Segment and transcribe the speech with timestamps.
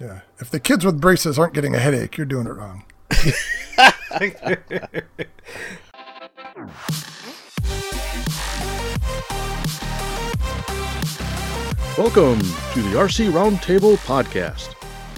[0.00, 0.20] Yeah.
[0.38, 2.84] If the kids with braces aren't getting a headache, you're doing it wrong.
[11.98, 14.72] Welcome to the RC Roundtable Podcast,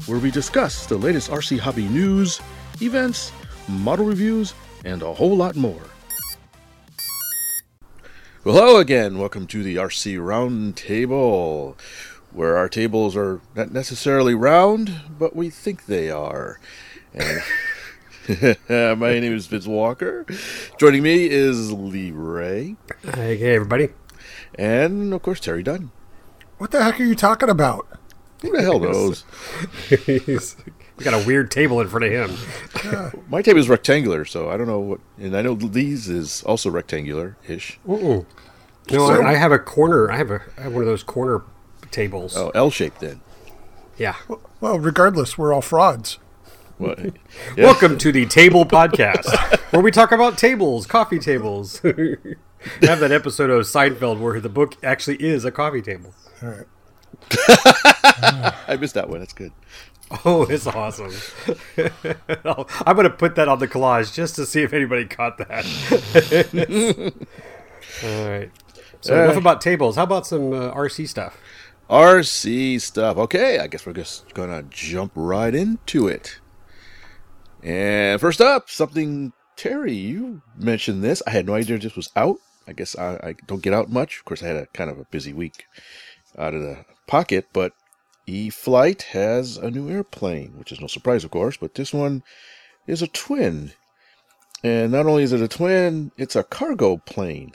[0.09, 2.41] where we discuss the latest RC hobby news,
[2.81, 3.31] events,
[3.69, 4.53] model reviews,
[4.85, 5.81] and a whole lot more.
[8.43, 9.19] Well, hello again.
[9.19, 11.77] Welcome to the RC Roundtable,
[12.33, 16.59] where our tables are not necessarily round, but we think they are.
[17.15, 17.43] And
[18.99, 20.25] my name is Vince Walker.
[20.79, 23.89] Joining me is Lee Ray, Hey, hey, everybody.
[24.55, 25.91] and of course Terry Dunn.
[26.59, 27.87] What the heck are you talking about?
[28.43, 29.25] Who the hell knows?
[30.07, 30.57] He's
[30.97, 33.23] we got a weird table in front of him.
[33.29, 35.01] My table is rectangular, so I don't know what.
[35.19, 37.81] And I know Lee's is also rectangular-ish.
[37.87, 38.27] Mm-mm.
[38.91, 40.11] No, So- I, I have a corner.
[40.13, 41.43] I have a I have one of those corner
[41.93, 42.37] tables.
[42.37, 43.21] Oh, L-shaped then.
[43.97, 44.17] Yeah.
[44.61, 46.19] Well, regardless, we're all frauds.
[46.79, 46.99] What?
[47.57, 47.65] Yeah.
[47.65, 49.27] Welcome to the Table Podcast,
[49.73, 51.81] where we talk about tables, coffee tables.
[51.85, 51.97] I
[52.83, 56.15] have that episode of Seinfeld where the book actually is a coffee table.
[56.43, 56.67] All right.
[58.69, 59.21] I missed that one.
[59.21, 59.53] That's good.
[60.25, 61.13] Oh, it's awesome.
[62.45, 65.39] I'll- I'm going to put that on the collage just to see if anybody caught
[65.39, 65.65] that.
[68.05, 68.51] All right.
[69.01, 69.97] So Uh, enough about tables.
[69.97, 71.39] How about some uh, RC stuff?
[71.93, 73.19] RC stuff.
[73.19, 76.41] Okay, I guess we're just gonna jump right into it.
[77.63, 81.23] And first up, something Terry, you mentioned this.
[81.27, 82.39] I had no idea this was out.
[82.67, 84.19] I guess I, I don't get out much.
[84.19, 85.67] Of course, I had a kind of a busy week
[86.39, 87.75] out of the pocket, but
[88.27, 91.59] E-flite has a new airplane, which is no surprise, of course.
[91.59, 92.23] But this one
[92.87, 93.73] is a twin,
[94.65, 97.53] and not only is it a twin, it's a cargo plane.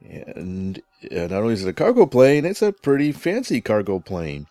[0.00, 4.46] And not only is it a cargo plane, it's a pretty fancy cargo plane.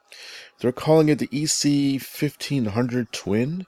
[0.59, 3.65] They're calling it the EC 1500 Twin.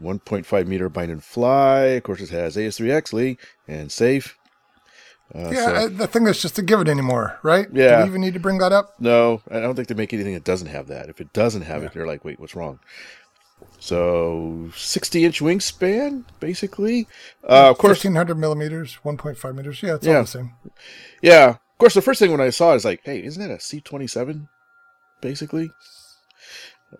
[0.00, 1.80] 1.5 meter bind and fly.
[1.80, 3.36] Of course, it has AS3X Lee
[3.68, 4.38] and safe.
[5.34, 7.66] Uh, Yeah, so- I, the thing is just to give it anymore, right?
[7.70, 7.98] Yeah.
[7.98, 8.94] Do we even need to bring that up?
[8.98, 11.10] no, I don't think they make anything that doesn't have that.
[11.10, 12.78] If it doesn't have it, they're like, wait, what's wrong?
[13.78, 17.06] So, 60 inch wingspan, basically.
[17.44, 19.82] Uh, of course, 1500 millimeters, 1.5 meters.
[19.82, 20.16] Yeah, it's Yeah.
[20.16, 20.52] all the same.
[21.20, 21.56] Yeah.
[21.80, 23.58] Of course, the first thing when I saw it is like, hey, isn't that a
[23.58, 24.50] C twenty seven,
[25.22, 25.70] basically?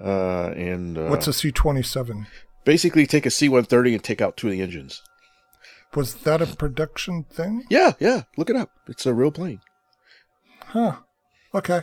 [0.00, 2.26] Uh, and uh, What's a C 27?
[2.64, 5.02] basically take a C one thirty and take out two of the engines.
[5.94, 7.64] Was that a production thing?
[7.68, 8.22] Yeah, yeah.
[8.38, 8.70] Look it up.
[8.88, 9.60] It's a real plane.
[10.68, 11.00] Huh.
[11.54, 11.82] Okay.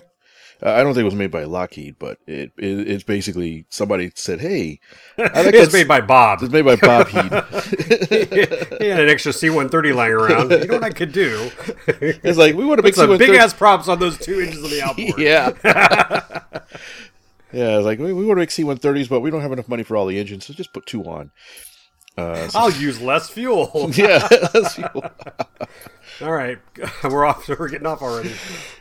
[0.61, 4.39] I don't think it was made by Lockheed, but it, it it's basically somebody said,
[4.39, 4.79] hey,
[5.17, 6.41] I like it's made by Bob.
[6.41, 7.21] It's made by Bob Heed.
[8.79, 10.51] he had an extra C-130 lying around.
[10.51, 11.51] You know what I could do?
[11.87, 14.71] it's like we want to make some big ass props on those two inches of
[14.71, 15.19] the outboard.
[15.19, 15.51] Yeah.
[17.53, 19.51] yeah, it's like we, we want to make C one thirties, but we don't have
[19.51, 21.31] enough money for all the engines, so just put two on.
[22.17, 23.71] Uh, so- I'll use less fuel.
[23.93, 24.27] yeah.
[24.27, 24.79] that's-
[26.21, 26.57] All right,
[27.03, 27.47] we're off.
[27.47, 28.33] We're getting off already.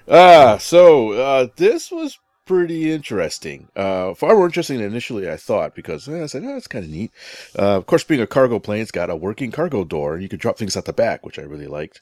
[0.09, 3.69] Ah, so uh, this was pretty interesting.
[3.77, 6.85] Uh, far more interesting than initially I thought because eh, I said, oh, that's kind
[6.87, 7.11] of neat.
[7.59, 10.31] Uh, of course, being a cargo plane, it's got a working cargo door and you
[10.31, 12.01] can drop things out the back, which I really liked.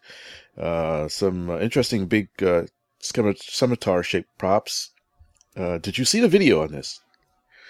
[0.56, 2.64] Uh, some uh, interesting big uh,
[3.00, 4.90] scimitar shaped props.
[5.56, 7.00] Uh, did you see the video on this?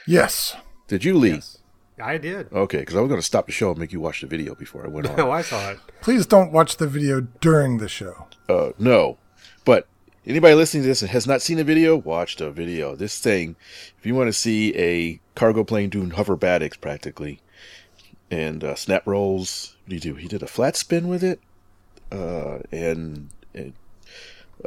[0.07, 0.55] Yes.
[0.89, 1.41] Did you, Lee?
[2.03, 2.53] I did.
[2.53, 4.55] Okay, because I was going to stop the show and make you watch the video
[4.55, 5.21] before I went on.
[5.21, 5.79] Oh, I saw it.
[6.01, 8.27] Please don't watch the video during the show.
[8.49, 9.19] Uh, no,
[9.65, 9.87] but
[10.27, 12.97] anybody listening to this and has not seen the video, watch the video.
[12.97, 13.57] This thing,
[13.99, 17.41] if you want to see a cargo plane doing hoverbatics practically,
[18.31, 20.15] and uh, snap rolls, what do you do?
[20.15, 21.41] He did a flat spin with it,
[22.11, 23.75] uh, and, and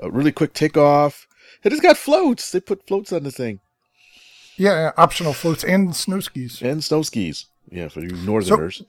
[0.02, 1.28] a really quick takeoff.
[1.64, 2.52] It's got floats.
[2.52, 3.60] They put floats on the thing
[4.58, 6.62] Yeah, yeah, optional floats and snow skis.
[6.62, 7.46] and snow skis.
[7.70, 8.84] Yeah, for you northerners.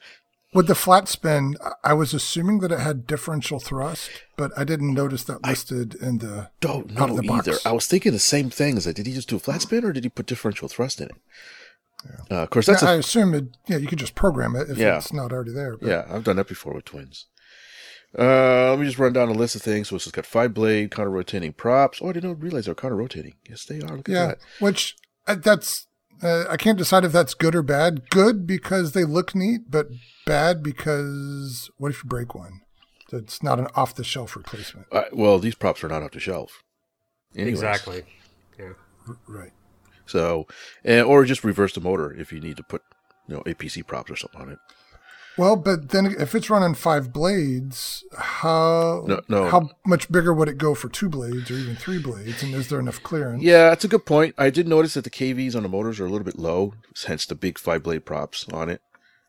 [0.55, 4.65] With the flat spin, I- I was assuming that it had differential thrust, but I
[4.65, 6.49] didn't notice that listed in the.
[6.61, 7.47] don't know the box.
[7.49, 7.59] either.
[7.67, 8.79] I was thinking the same thing.
[8.79, 11.01] Is that did he just do a flat spin or did he put differential thrust
[11.03, 11.17] in it?
[12.31, 13.45] Uh, of course, that's I a assume it.
[13.67, 14.97] Yeah, you could just program it if Yeah.
[14.97, 15.77] it's not already there.
[15.77, 17.27] But Yeah, I've done that before with twins.
[18.19, 19.89] Uh, let me just run down a list of things.
[19.89, 21.99] So it's got five blade, counter rotating props.
[22.01, 23.35] Oh, I didn't realize they're counter rotating.
[23.51, 23.97] Yes, they are.
[23.97, 24.39] Look at yeah, that.
[24.61, 24.97] which
[25.35, 25.87] that's.
[26.21, 28.11] Uh, I can't decide if that's good or bad.
[28.11, 29.87] Good because they look neat, but
[30.27, 32.61] bad because what if you break one?
[33.09, 34.87] So it's not an off-the-shelf replacement.
[34.93, 36.65] Uh, well, these props are not off the shelf.
[37.35, 37.55] Anyways.
[37.55, 38.03] Exactly.
[38.59, 38.73] Yeah.
[39.27, 39.53] Right.
[40.07, 40.47] So,
[40.85, 42.83] and, or just reverse the motor if you need to put,
[43.29, 44.59] you know, APC props or something on it.
[45.39, 49.49] Well, but then if it's running five blades, how No, no.
[49.49, 52.43] how much bigger would it go for two blades or even three blades?
[52.43, 53.43] And is there enough clearance?
[53.43, 54.35] Yeah, that's a good point.
[54.37, 56.75] I did notice that the KVs on the motors are a little bit low,
[57.07, 58.83] hence the big five blade props on it.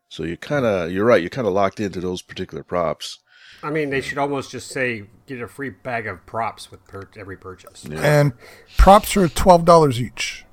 [0.09, 3.19] So you kind of, you're right, you're kind of locked into those particular props.
[3.61, 7.09] I mean, they should almost just say get a free bag of props with per-
[7.17, 7.85] every purchase.
[7.85, 8.31] And
[8.77, 10.45] props are twelve dollars each.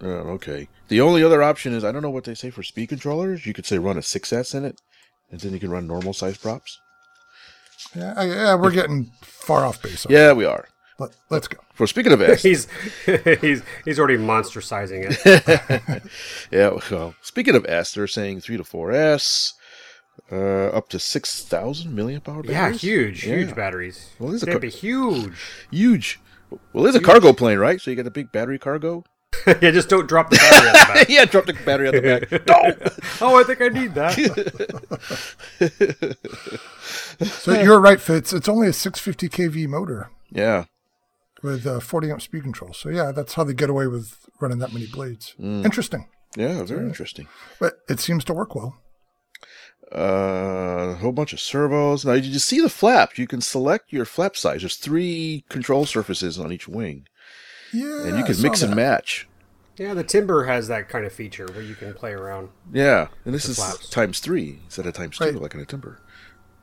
[0.00, 0.68] Uh, okay.
[0.88, 3.46] The only other option is I don't know what they say for speed controllers.
[3.46, 4.80] You could say run a 6S in it,
[5.32, 6.78] and then you can run normal size props.
[7.96, 10.06] Yeah, yeah, we're getting far off base.
[10.08, 10.68] Yeah, we are.
[10.98, 11.58] Let, let's go.
[11.74, 12.68] For speaking of S, He's
[13.40, 16.02] he's he's already monster sizing it.
[16.52, 16.78] yeah.
[16.90, 19.54] Well, speaking of S, they're saying three to four S,
[20.30, 22.44] uh, up to six thousand milliamp hour.
[22.44, 23.36] yeah, huge, Yeah.
[23.36, 24.10] huge batteries.
[24.20, 25.34] Well, this is a car- be huge.
[25.72, 26.20] huge.
[26.72, 27.80] Well, there's a cargo plane, right?
[27.80, 29.04] So you got a big battery cargo.
[29.46, 31.08] yeah, just don't drop the battery at the back.
[31.10, 32.46] yeah, drop the battery on the back.
[33.20, 33.26] No.
[33.28, 34.12] Oh, I think I need that.
[37.24, 38.32] So you're right, Fitz.
[38.32, 40.64] It's only a 650 kV motor Yeah.
[41.42, 42.72] with uh, 40 amp speed control.
[42.72, 45.34] So yeah, that's how they get away with running that many blades.
[45.40, 45.64] Mm.
[45.64, 47.28] Interesting, Yeah, very interesting.
[47.60, 48.76] but it seems to work well.
[49.94, 52.04] Uh, a whole bunch of servos.
[52.06, 53.18] Now, did you see the flaps?
[53.18, 54.62] You can select your flap size.
[54.62, 57.06] There's three control surfaces on each wing,
[57.72, 59.28] Yeah, and you can mix and match.
[59.78, 62.50] yeah, the Timber has that kind of feature where you can play around.
[62.72, 63.88] Yeah, and this is flaps.
[63.88, 65.32] times three instead of times Right.
[65.32, 65.98] two, like in a timber.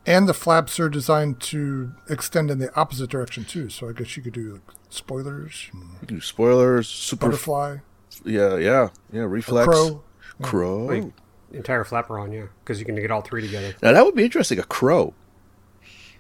[0.06, 3.70] And the flaps are designed to extend in the opposite direction too.
[3.70, 7.28] So I guess you could do like, spoilers, You can do spoilers, super.
[7.28, 7.78] butterfly,
[8.24, 9.22] yeah, yeah, yeah.
[9.24, 10.04] Reflex, crow.
[10.42, 10.86] crow.
[10.86, 11.04] Like
[11.52, 13.74] entire flapper on, yeah, because you can get all three together.
[13.82, 14.58] Now that would be interesting.
[14.60, 15.14] A crow.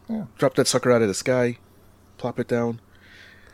[0.09, 0.25] Yeah.
[0.37, 1.57] Drop that sucker out of the sky,
[2.17, 2.81] plop it down.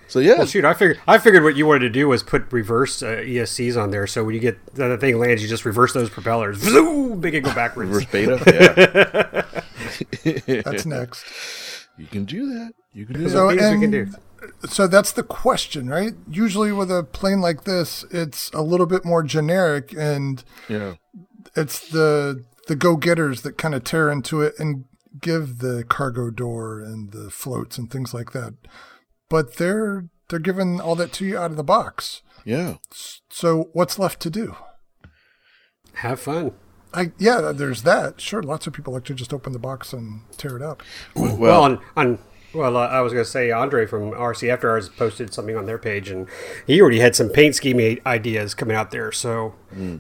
[0.08, 2.52] So yeah, Well, shoot, I figured I figured what you wanted to do was put
[2.52, 5.94] reverse uh, ESCs on there, so when you get the thing lands, you just reverse
[5.94, 7.90] those propellers, zoom, make it go backwards.
[7.90, 9.46] reverse beta.
[10.24, 11.24] Yeah, That's next.
[11.98, 12.74] you can do that.
[12.94, 13.58] You can do So, that.
[13.60, 14.08] Things we can do.
[14.68, 16.14] So that's the question, right?
[16.30, 20.96] Usually with a plane like this, it's a little bit more generic and Yeah.
[21.56, 24.86] it's the the go-getters that kind of tear into it and
[25.22, 28.54] give the cargo door and the floats and things like that.
[29.30, 32.22] But they're they're giving all that to you out of the box.
[32.44, 32.76] Yeah.
[33.30, 34.56] So what's left to do?
[35.96, 36.52] Have fun.
[36.94, 38.22] I yeah, there's that.
[38.22, 40.82] Sure, lots of people like to just open the box and tear it up.
[41.16, 42.20] Well, Well, on, on
[42.56, 45.66] well, uh, I was going to say Andre from RC After Hours posted something on
[45.66, 46.28] their page, and
[46.66, 49.12] he already had some paint scheme ideas coming out there.
[49.12, 49.54] So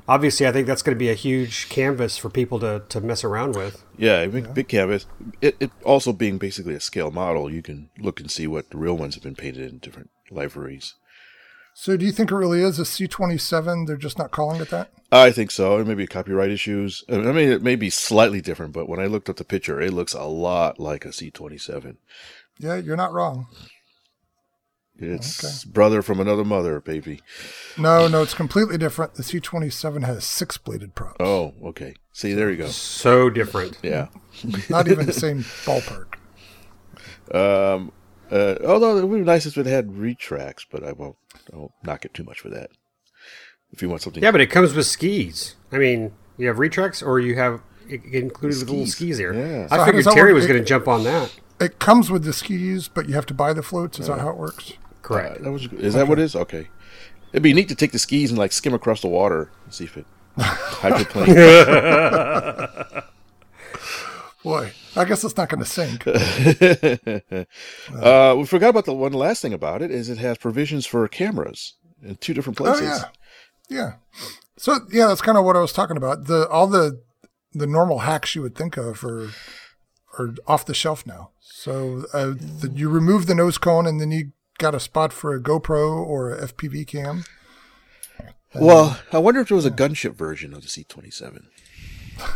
[0.07, 3.23] obviously, I think that's going to be a huge canvas for people to, to mess
[3.23, 3.83] around with.
[3.97, 5.05] yeah, big, big canvas.
[5.41, 8.77] It, it also being basically a scale model, you can look and see what the
[8.77, 10.95] real ones have been painted in different liveries.
[11.77, 13.85] So do you think it really is a C27?
[13.85, 14.91] They're just not calling it that?
[15.11, 15.77] I think so.
[15.77, 17.03] It may be copyright issues.
[17.09, 19.91] I mean, it may be slightly different, but when I looked up the picture, it
[19.91, 21.97] looks a lot like a C27.
[22.59, 23.47] Yeah, you're not wrong.
[24.97, 27.19] It's brother from another mother, baby.
[27.77, 29.15] No, no, it's completely different.
[29.15, 31.17] The C27 has six bladed props.
[31.19, 31.95] Oh, okay.
[32.13, 32.67] See, there you go.
[32.67, 33.77] So different.
[33.83, 34.07] Yeah.
[34.69, 36.13] Not even the same ballpark.
[37.33, 37.91] Um,
[38.31, 41.17] uh, although it would be nice if it had retracts, but I won't,
[41.51, 42.69] I won't knock it too much for that.
[43.71, 45.55] If you want something, Yeah, but it comes with skis.
[45.73, 48.91] I mean, you have retracts, or you have it included with little Skis.
[48.95, 49.33] skis here.
[49.33, 49.67] Yeah.
[49.69, 51.35] I how figured Terry was going to jump on that.
[51.59, 53.99] It comes with the skis, but you have to buy the floats.
[53.99, 54.73] Is that how it works?
[55.01, 55.39] Correct.
[55.39, 56.35] Uh, that was, is that what it is?
[56.35, 56.67] Okay.
[57.31, 59.85] It'd be neat to take the skis and like skim across the water and see
[59.85, 60.05] if it
[60.37, 61.27] hydroplane.
[64.43, 66.05] Boy, I guess it's not going to sink.
[68.03, 71.07] uh, we forgot about the one last thing about it is it has provisions for
[71.07, 73.03] cameras in two different Oh places.
[73.69, 73.93] yeah, yeah.
[74.57, 76.25] So yeah, that's kind of what I was talking about.
[76.25, 77.01] The all the
[77.53, 79.29] the normal hacks you would think of are
[80.17, 81.31] are off the shelf now.
[81.39, 85.33] So uh, the, you remove the nose cone, and then you got a spot for
[85.33, 87.23] a GoPro or a FPV cam.
[88.53, 91.45] Well, I wonder if there was a gunship version of the C-27.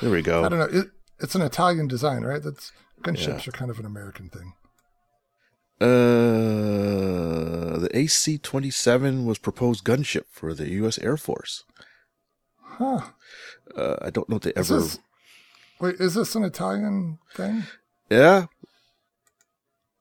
[0.00, 0.44] There we go.
[0.44, 0.80] I don't know.
[0.80, 2.40] It, it's an Italian design, right?
[2.40, 2.70] That's
[3.02, 4.52] gunships are kind of an American thing.
[5.80, 10.98] Uh, the AC-27 was proposed gunship for the U.S.
[10.98, 11.64] Air Force.
[12.62, 13.00] Huh?
[13.74, 14.80] Uh, I don't know if they ever.
[14.80, 15.00] this,
[15.80, 17.64] wait, is this an Italian thing?
[18.10, 18.46] Yeah.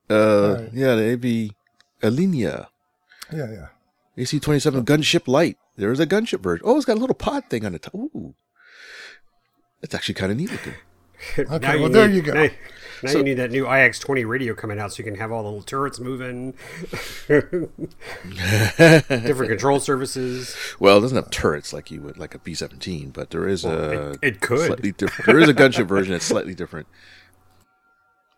[0.09, 0.69] Uh, Right.
[0.73, 1.51] yeah, the AB
[2.01, 2.67] Alenia
[3.31, 3.67] Yeah, yeah.
[4.17, 5.57] AC-27 gunship light.
[5.75, 6.63] There is a gunship version.
[6.67, 7.93] Oh, it's got a little pod thing on the top.
[7.95, 8.33] Ooh,
[9.81, 10.73] it's actually kind of neat looking.
[11.37, 12.33] Okay, Now well, there need- you go.
[12.33, 12.49] Now,
[13.03, 15.49] now you need that new IX20 radio coming out so you can have all the
[15.49, 16.53] little turrets moving,
[17.27, 17.69] different
[19.49, 20.55] control services.
[20.79, 23.65] Well, it doesn't have turrets like you would like a B seventeen, but there is
[23.65, 24.67] a it- it could.
[24.67, 25.25] slightly different.
[25.27, 26.87] There is a gunship version that's slightly different.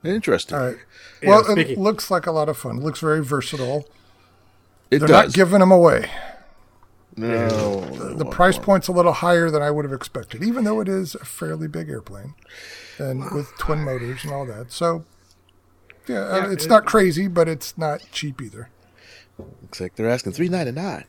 [0.04, 0.58] Interesting.
[0.58, 0.78] All right.
[1.22, 2.78] Yeah, Well, it speaking- looks like a lot of fun.
[2.78, 3.88] It looks very versatile.
[4.92, 5.28] It They're does.
[5.28, 6.10] not giving them away.
[7.18, 7.82] no,
[8.16, 11.16] The price point's a little higher than I would have expected, even though it is
[11.16, 12.34] a fairly big airplane
[13.00, 14.72] and with twin motors and all that.
[14.72, 15.06] So,
[16.08, 18.70] yeah, uh, Yeah, it's it- not crazy, but it's not cheap either.
[19.62, 21.06] looks like they're asking three ninety nine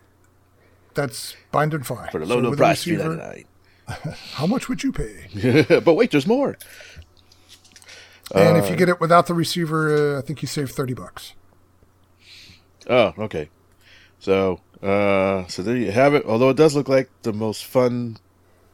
[0.95, 2.09] That's bind and fly.
[2.11, 3.45] for the So low low price three receiver,
[4.35, 5.65] How much would you pay?
[5.85, 6.57] but wait, there's more.
[8.33, 11.33] And if you get it without the receiver, uh, I think you save thirty bucks.
[12.89, 13.51] Oh, okay.
[14.21, 16.25] So, uh, so there you have it.
[16.25, 18.19] Although it does look like the most fun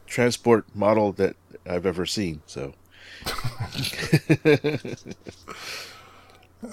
[0.06, 2.42] transport model that I've ever seen.
[2.46, 2.74] So,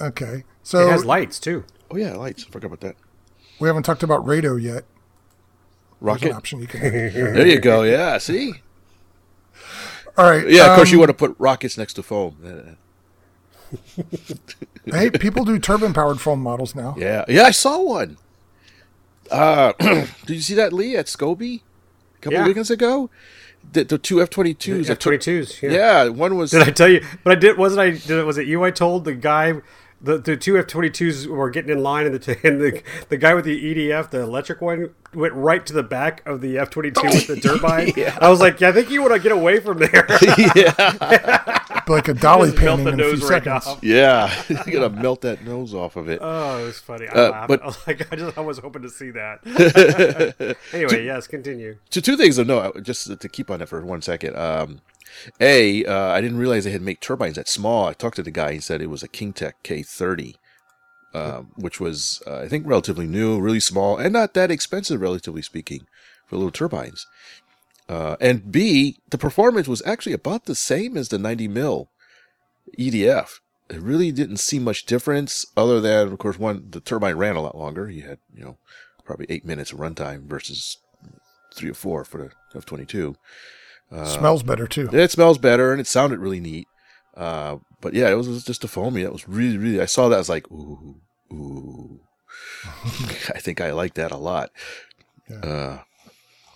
[0.01, 1.65] Okay, So It has lights too.
[1.91, 2.45] oh yeah, lights.
[2.48, 2.95] I forgot about that.
[3.60, 4.86] we haven't talked about RATO yet.
[6.01, 6.31] There's an Rocket.
[6.33, 6.79] option you can.
[6.81, 6.91] Have.
[7.13, 7.83] There you go.
[7.83, 8.17] Yeah.
[8.17, 8.53] See.
[10.17, 10.48] All right.
[10.50, 10.72] Yeah.
[10.72, 12.77] Of course, you um, want to put rockets next to foam.
[14.86, 16.93] Hey, people do turbine powered foam models now.
[16.98, 17.24] Yeah.
[17.27, 17.43] Yeah.
[17.43, 18.17] I saw one.
[19.31, 21.62] Uh, did you see that Lee at Scobie a
[22.24, 22.48] couple Yeah.
[22.48, 23.10] weekends ago?
[23.72, 24.89] The, the two F twenty twos.
[24.89, 25.62] F22s.
[25.62, 25.72] Yeah.
[25.72, 26.08] Yeah.
[26.10, 26.51] One was.
[26.51, 27.06] Did I tell you?
[27.24, 27.58] But I did.
[27.58, 27.92] Wasn't I?
[27.92, 28.25] Did it?
[28.25, 28.63] Was it you?
[28.63, 29.53] I told the guy.
[30.03, 33.15] The, the two F twenty twos were getting in line, and the and the the
[33.17, 33.57] guy with the
[33.89, 37.27] EDF, the electric one, went right to the back of the F twenty two with
[37.27, 37.93] the turbine.
[38.22, 40.05] I was like, yeah, I think you want to get away from there.
[40.55, 41.50] yeah.
[41.88, 43.67] Like a dolly Just melt painting the in a few right seconds.
[43.67, 43.83] off.
[43.83, 44.43] yeah.
[44.50, 46.19] you gotta melt that nose off of it.
[46.22, 47.07] Oh, it was funny.
[47.07, 47.48] I Uh, laughed.
[47.50, 50.55] but- I was like, I just I was hoping to see that.
[50.74, 51.77] anyway, yes, continue.
[51.89, 54.36] So two things to know, just to keep on it for one second.
[54.38, 54.79] Um,
[55.39, 57.88] a, uh, I didn't realize they had made turbines that small.
[57.88, 58.53] I talked to the guy.
[58.53, 60.36] He said it was a Kingtech K30,
[61.13, 65.01] uh, um, which was, uh, I think, relatively new, really small, and not that expensive,
[65.01, 65.88] relatively speaking,
[66.27, 67.08] for little turbines.
[67.89, 71.89] Uh, and B, the performance was actually about the same as the 90 mil
[72.77, 73.39] EDF.
[73.70, 77.41] It really didn't see much difference, other than, of course, one the turbine ran a
[77.41, 77.89] lot longer.
[77.89, 78.58] You had, you know,
[79.05, 80.77] probably eight minutes of runtime versus
[81.53, 83.15] three or four for the F22
[84.06, 84.90] Smells better too.
[84.92, 86.68] It smells better, and it sounded really neat.
[87.16, 89.04] Uh, but yeah, it was, it was, just a foamy.
[89.04, 89.82] That was really, really.
[89.82, 90.16] I saw that.
[90.16, 90.96] I was like, ooh,
[91.32, 92.00] ooh.
[92.66, 94.52] I think I like that a lot.
[95.30, 95.38] Yeah.
[95.38, 95.80] Uh,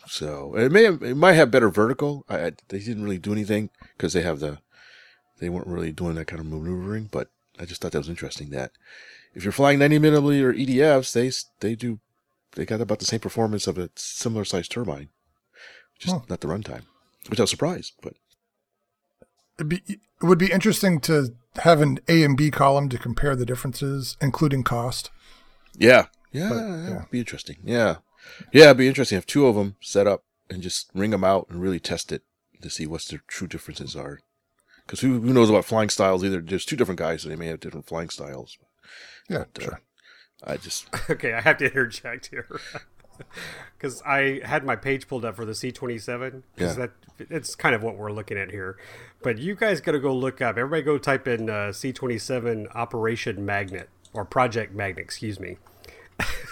[0.08, 2.26] so it may have, it might have better vertical.
[2.30, 4.60] I, I they didn't really do anything because they have the
[5.40, 7.10] they weren't really doing that kind of maneuvering.
[7.12, 7.30] But
[7.60, 8.50] I just thought that was interesting.
[8.50, 8.72] That
[9.36, 11.32] if you're flying 90 millimeter or EDFs, they
[11.68, 12.00] they do
[12.54, 15.10] they got about the same performance of a similar sized turbine,
[16.00, 16.22] just huh.
[16.30, 16.84] not the runtime.
[17.30, 18.14] Which I was surprised, but
[19.60, 23.36] It'd be, it would be interesting to have an A and B column to compare
[23.36, 25.10] the differences, including cost.
[25.76, 26.90] Yeah, yeah, But, yeah.
[26.90, 27.06] yeah.
[27.10, 27.58] be interesting.
[27.64, 27.96] Yeah,
[28.54, 29.16] yeah, it'd be interesting.
[29.16, 32.22] Have two of them set up and just ring them out and really test it
[32.62, 34.20] to see what's the true differences are.
[34.86, 36.24] Because who, who knows about flying styles?
[36.24, 38.58] Either there's two different guys, so they may have different flying styles.
[39.30, 39.82] Yeah, But, uh, sure.
[40.44, 42.48] I just Okay, I have to interject here
[43.78, 47.56] because I had my page pulled up for the C twenty seven because that it's
[47.56, 48.78] kind of what we're looking at here.
[49.24, 50.58] But you guys got to go look up.
[50.58, 55.04] Everybody go type in uh, C twenty seven Operation Magnet or Project Magnet.
[55.04, 55.58] Excuse me.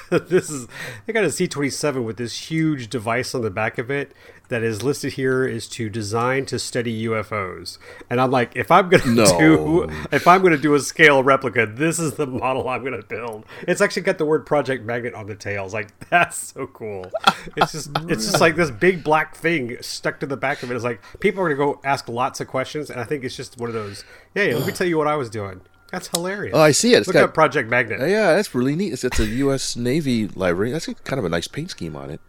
[0.30, 0.68] this is
[1.06, 4.14] they got a C twenty seven with this huge device on the back of it
[4.48, 7.80] that is listed here is to design to study UFOs.
[8.12, 9.40] And I'm like, if I'm gonna No.
[9.40, 13.46] do if I'm gonna do a scale replica, this is the model I'm gonna build.
[13.68, 15.74] It's actually got the word Project Magnet on the tails.
[15.74, 17.10] Like that's so cool.
[17.58, 20.76] It's just it's just like this big black thing stuck to the back of it.
[20.76, 23.58] It's like people are gonna go ask lots of questions, and I think it's just
[23.58, 24.04] one of those.
[24.34, 25.62] Hey, let me tell you what I was doing.
[25.96, 26.54] That's hilarious.
[26.54, 26.98] oh, I see it.
[26.98, 28.02] It's Look got up Project Magnet.
[28.02, 28.92] yeah, that's really neat.
[28.92, 29.78] It's, it's a U.S.
[29.78, 30.74] Navy library.
[30.74, 32.20] That's kind of a nice paint scheme on it.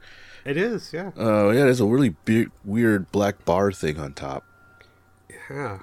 [0.44, 1.11] It is, yeah.
[1.16, 4.44] Oh yeah, there's a really big, weird black bar thing on top.
[5.50, 5.80] Yeah,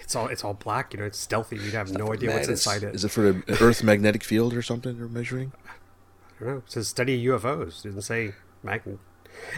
[0.00, 0.94] it's all it's all black.
[0.94, 1.56] You know, it's stealthy.
[1.56, 2.94] You'd have no idea what's inside it.
[2.94, 5.52] Is it for the Earth magnetic field or something they're measuring?
[5.66, 6.56] I don't know.
[6.58, 7.80] It says study UFOs.
[7.80, 9.00] It didn't say magnet.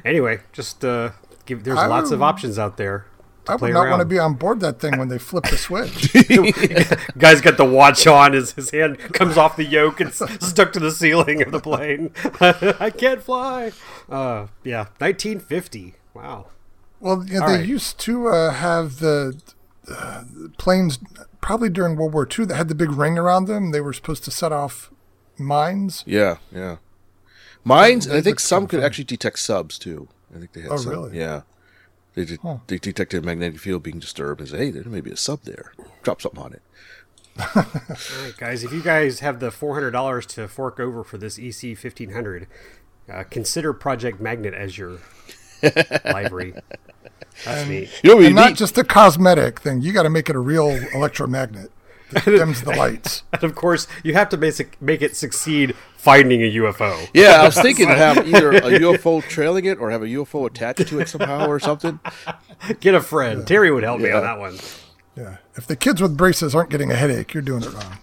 [0.02, 1.10] Anyway, just uh,
[1.44, 1.64] give.
[1.64, 3.04] There's I lots of options out there.
[3.46, 5.56] To I would not want to be on board that thing when they flip the
[5.56, 6.12] switch.
[7.18, 8.32] Guy's got the watch on.
[8.32, 12.10] His his hand comes off the yoke and stuck to the ceiling of the plane.
[12.40, 13.72] I can't fly.
[14.08, 15.94] Uh, yeah, 1950.
[16.14, 16.46] Wow.
[17.00, 17.66] Well, yeah, they right.
[17.66, 19.40] used to uh, have the
[19.88, 20.24] uh,
[20.58, 20.98] planes
[21.40, 23.70] probably during World War II that had the big ring around them.
[23.70, 24.90] They were supposed to set off
[25.38, 26.02] mines.
[26.06, 26.76] Yeah, yeah.
[27.64, 30.08] Mines, and I think some could actually detect subs too.
[30.34, 30.90] I think they had Oh, some.
[30.92, 31.18] really?
[31.18, 31.42] Yeah.
[32.16, 35.12] They, de- they detected a magnetic field being disturbed and said, hey, there may be
[35.12, 35.72] a sub there.
[36.02, 36.62] Drop something on it.
[37.54, 37.62] All
[38.24, 38.64] right, guys.
[38.64, 42.12] If you guys have the four hundred dollars to fork over for this EC fifteen
[42.12, 42.46] hundred,
[43.12, 44.98] uh, consider Project Magnet as your
[46.06, 46.54] library.
[47.44, 47.90] That's neat.
[48.02, 48.56] You know And not need?
[48.56, 49.82] just a cosmetic thing.
[49.82, 51.75] You got to make it a real electromagnet that
[52.24, 53.22] dims the lights.
[53.32, 57.08] And of course, you have to basic, make it succeed finding a UFO.
[57.12, 60.46] Yeah, I was thinking to have either a UFO trailing it or have a UFO
[60.46, 61.98] attached to it somehow or something.
[62.80, 63.46] Get a friend.
[63.46, 64.16] Terry would help me Yeah.
[64.18, 64.58] on that one.
[65.16, 65.36] Yeah.
[65.56, 67.98] If the kids with braces aren't getting a headache, you're doing it wrong.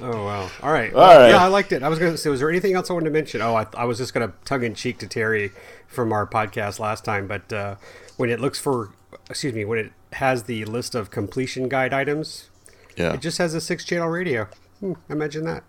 [0.00, 0.48] Oh wow!
[0.62, 0.94] All right.
[0.94, 1.30] All right.
[1.30, 1.82] Yeah, I liked it.
[1.82, 3.42] I was going to say, was there anything else I wanted to mention?
[3.42, 5.50] Oh, I, I was just going to tongue in cheek to Terry
[5.88, 7.74] from our podcast last time, but uh,
[8.16, 8.90] when it looks for,
[9.28, 12.50] excuse me, when it has the list of completion guide items,
[12.96, 14.48] Yeah, it just has a six channel radio.
[14.80, 15.64] Hmm, imagine that.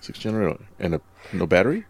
[0.00, 1.00] six generator and a
[1.32, 1.84] no battery.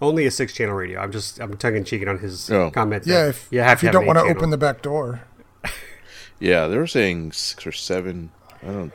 [0.00, 1.00] Only a six channel radio.
[1.00, 2.70] I'm just I'm tongue in cheeking on his Oh.
[2.70, 3.06] comment.
[3.06, 3.28] Yeah.
[3.28, 4.38] If you have if you have don't want to eight-channel.
[4.40, 5.22] open the back door.
[6.40, 8.30] Yeah, they were saying six or seven.
[8.62, 8.92] I don't.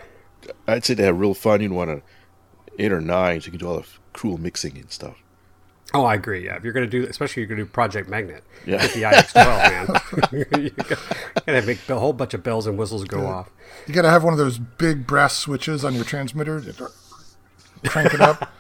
[0.65, 1.59] I'd say they have real fun.
[1.61, 2.01] You'd want to
[2.81, 5.17] eight or nine, so you can do all the cool mixing and stuff.
[5.95, 6.45] Oh, I agree.
[6.45, 8.81] Yeah, if you're going to do, especially if you're going to do Project Magnet, Yeah.
[8.81, 10.63] get the IX12, man.
[10.67, 13.51] you got to make a whole bunch of bells and whistles go off.
[13.85, 16.59] You got to have one of those big brass switches on your transmitter.
[17.85, 18.51] Crank it up.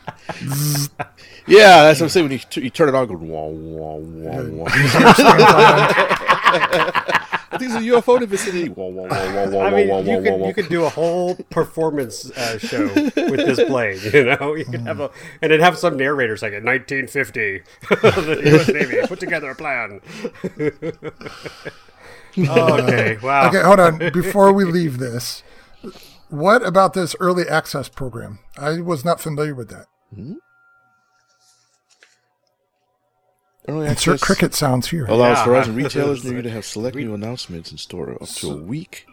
[1.45, 2.23] Yeah, that's what I'm saying.
[2.23, 4.69] When you, t- you turn it on, go wah wah wah wah.
[7.53, 8.69] I think it's a UFO in the vicinity.
[8.69, 10.47] Wah I mean, wah you wah could wah.
[10.47, 13.99] you could do a whole performance uh, show with this plane.
[14.13, 15.09] You know, you could have a
[15.41, 18.67] and then have some narrator like in 1950, the U.S.
[18.67, 20.01] Navy put together a plan.
[22.37, 23.47] okay, wow.
[23.47, 23.97] Okay, hold on.
[24.11, 25.43] Before we leave this,
[26.29, 28.39] what about this early access program?
[28.57, 29.87] I was not familiar with that.
[33.67, 35.05] Early Insert cricket sounds here.
[35.05, 35.45] allows Yeah.
[35.45, 39.05] Horizon retailers near you to have select new announcements in store up to a week.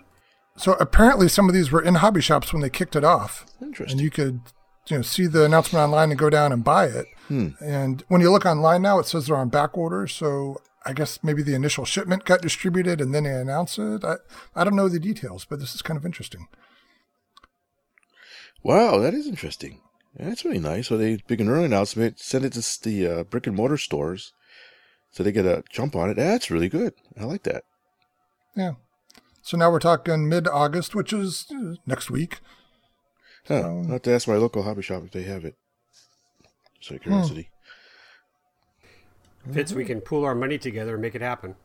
[0.57, 3.93] So apparently, some of these were in hobby shops when they kicked it off, Interesting.
[3.99, 4.41] and you could,
[4.89, 7.07] you know, see the announcement online and go down and buy it.
[7.29, 10.09] And when you look online now, it says they're on back order.
[10.09, 14.03] So I guess maybe the initial shipment got distributed and then they announced it.
[14.05, 14.17] I,
[14.57, 16.49] I don't know the details, but this is kind of interesting.
[18.65, 19.81] Wow, that is interesting.
[20.19, 20.89] Yeah, that's really nice.
[20.89, 24.33] So they make an early announcement, send it to the uh, brick and mortar stores,
[25.11, 26.15] so they get a jump on it.
[26.15, 26.95] That's really good.
[27.19, 27.65] I like that.
[28.57, 28.73] Yeah.
[29.43, 32.41] So now we're talking mid August, which is uh, next week.
[33.49, 33.63] Huh.
[33.67, 35.57] Um, I'll have to ask my local hobby shop if they have it.
[36.79, 37.51] Just out of curiosity.
[39.53, 41.57] Fitz, we can pool our money together and make it happen.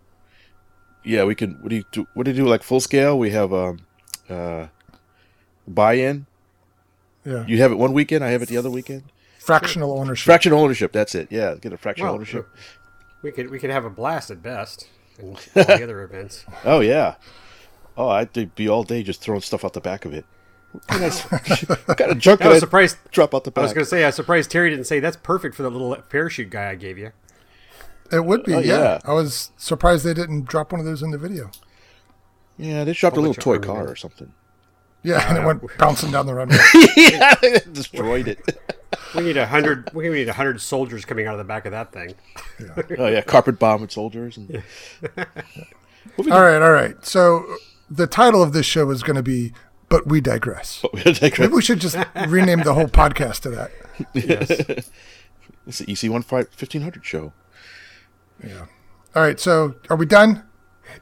[1.04, 1.62] Yeah, we can.
[1.62, 2.08] What do you do?
[2.14, 2.48] What do you do?
[2.48, 3.20] Like full scale?
[3.20, 3.80] We have um,
[4.30, 4.68] uh,
[5.68, 6.26] buy-in.
[7.26, 7.46] Yeah.
[7.46, 8.24] You have it one weekend.
[8.24, 9.04] I have it the other weekend.
[9.40, 10.26] Fractional ownership.
[10.26, 10.92] Fractional ownership.
[10.92, 11.28] That's it.
[11.32, 12.48] Yeah, get a fractional Well, ownership.
[13.26, 16.46] We could we could have a blast at best, and all the other events.
[16.64, 17.16] Oh yeah.
[17.98, 20.26] Oh, I'd be all day just throwing stuff out the back of it.
[20.74, 21.20] What kind of,
[21.88, 22.98] what kind of junk I was surprised.
[23.10, 25.18] drop out the I was going to say, I was surprised Terry didn't say that's
[25.18, 27.14] perfect for the little parachute guy I gave you.
[28.12, 28.78] It would be, Oh, yeah.
[28.78, 29.00] yeah.
[29.06, 31.50] I was surprised they didn't drop one of those in the video.
[32.60, 34.34] Yeah, they dropped a Whole little toy car or something.
[35.06, 36.58] Yeah, and it went bouncing down the runway.
[36.98, 38.60] yeah, they destroyed it.
[39.14, 39.94] We need a hundred.
[39.94, 42.16] We need a hundred soldiers coming out of the back of that thing.
[42.98, 44.38] Oh yeah, carpet bomb with soldiers.
[44.38, 44.64] And...
[45.18, 47.06] all right, all right.
[47.06, 47.46] So
[47.90, 49.54] the title of this show is going to be
[49.90, 51.40] "But We Digress." But we digress.
[51.40, 53.72] Maybe we should just rename the whole podcast to that.
[54.14, 54.90] Yes.
[55.68, 57.32] It's the EC one fifteen hundred show.
[58.44, 58.66] Yeah.
[59.16, 59.40] All right.
[59.40, 60.44] So are we done?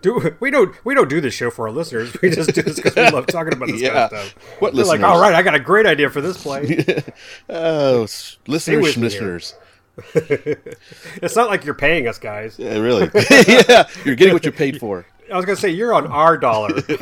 [0.03, 2.15] Do we don't we don't do this show for our listeners.
[2.21, 4.07] We just do this because we love talking about this Yeah.
[4.09, 4.61] kind of stuff.
[4.61, 5.01] What They're listeners?
[5.01, 7.03] like, all right, I got a great idea for this play.
[7.49, 9.55] Oh, s- listeners, with listeners.
[10.15, 12.57] it's not like you're paying us, guys.
[12.59, 13.09] Yeah, really.
[13.47, 15.05] yeah, you're getting what you paid for.
[15.31, 16.69] I was gonna say you're on our dollar.
[16.87, 16.97] You're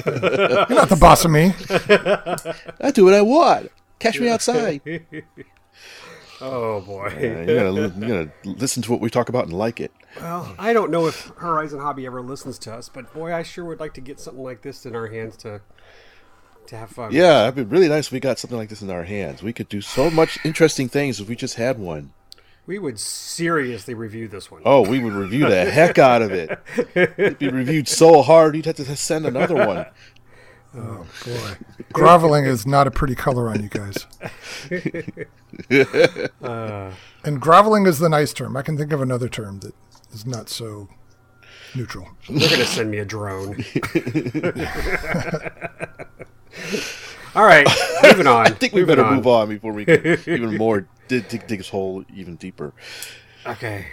[0.70, 1.54] not the boss of me.
[2.80, 3.72] I do what I want.
[4.00, 4.82] Catch me outside.
[6.42, 7.14] Oh boy.
[7.20, 9.92] Yeah, you're, gonna, you're gonna listen to what we talk about and like it.
[10.20, 13.66] Well, I don't know if Horizon Hobby ever listens to us, but boy, I sure
[13.66, 15.62] would like to get something like this in our hands to
[16.68, 17.12] to have fun.
[17.12, 19.44] Yeah, it'd be really nice if we got something like this in our hands.
[19.44, 22.14] We could do so much interesting things if we just had one.
[22.68, 24.62] We would seriously review this one.
[24.66, 26.60] Oh, we would review the heck out of it.
[26.96, 29.86] It'd be reviewed so hard, you'd have to send another one.
[30.74, 31.56] Oh boy,
[31.92, 34.08] groveling is not a pretty color on you guys.
[36.42, 36.92] Uh,
[37.26, 38.56] and groveling is the nice term.
[38.56, 39.74] I can think of another term that
[40.14, 40.88] is not so
[41.76, 42.08] neutral.
[42.30, 43.58] They're gonna send me a drone.
[47.36, 47.68] All right,
[48.04, 48.48] moving on.
[48.48, 49.16] I think we moving better on.
[49.18, 52.74] move on before we can even more dig, dig, dig this hole even deeper.
[53.46, 53.88] Okay.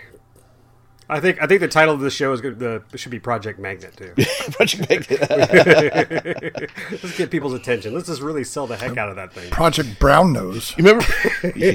[1.10, 2.58] I think I think the title of the show is good.
[2.58, 4.12] The it should be Project Magnet too.
[4.52, 6.70] Project Magnet.
[6.90, 7.94] Let's get people's attention.
[7.94, 9.50] Let's just really sell the heck out of that thing.
[9.50, 10.74] Project Brown Nose.
[10.76, 11.06] You remember?
[11.56, 11.74] you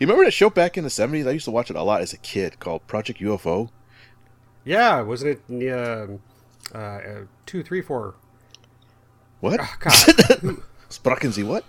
[0.00, 1.26] remember that show back in the seventies?
[1.26, 3.68] I used to watch it a lot as a kid called Project UFO.
[4.64, 6.20] Yeah, wasn't it um,
[6.74, 8.14] uh, uh, two, three, four?
[9.40, 9.60] What?
[9.60, 9.92] Oh, God,
[10.88, 11.64] Sprachen Sie what?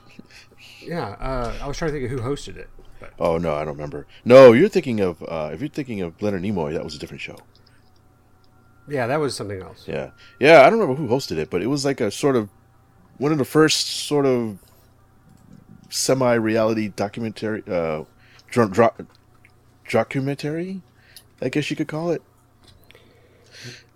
[0.81, 1.09] yeah.
[1.19, 2.69] Uh, I was trying to think of who hosted it.
[2.99, 4.07] But Oh no, I don't remember.
[4.25, 7.21] No, you're thinking of uh, if you're thinking of Leonard Nimoy, that was a different
[7.21, 7.37] show.
[8.87, 9.87] yeah, that was something else.
[9.87, 10.61] Yeah, yeah.
[10.61, 12.49] I don't remember who hosted it, but it was like a sort of
[13.17, 14.57] one of the first sort of
[15.89, 18.03] semi-reality documentary, uh,
[18.51, 18.93] dra- dra-
[19.89, 20.81] documentary,
[21.41, 22.21] I guess you could call it.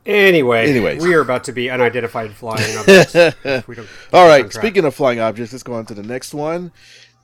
[0.06, 1.04] Anyway, Anyways.
[1.04, 3.14] we are about to be unidentified flying objects.
[3.16, 4.52] if we don't All right.
[4.52, 6.72] Speaking of flying objects, let's go on to the next one.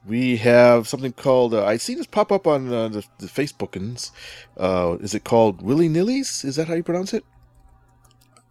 [0.07, 1.53] We have something called.
[1.53, 4.11] Uh, I see this pop up on uh, the, the Facebookins.
[4.57, 6.45] Uh, is it called Willy Nillys?
[6.45, 7.25] Is that how you pronounce it?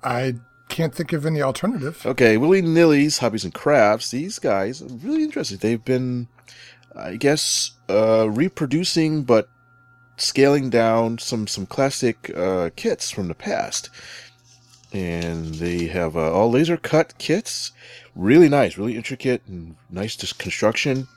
[0.05, 0.35] I
[0.69, 2.05] can't think of any alternative.
[2.05, 4.11] Okay, Willy Nilly's Hobbies and Crafts.
[4.11, 5.57] These guys are really interesting.
[5.57, 6.29] They've been,
[6.95, 9.49] I guess, uh, reproducing but
[10.19, 13.88] scaling down some some classic uh, kits from the past,
[14.92, 17.73] and they have uh, all laser cut kits.
[18.14, 21.09] Really nice, really intricate, and nice just construction.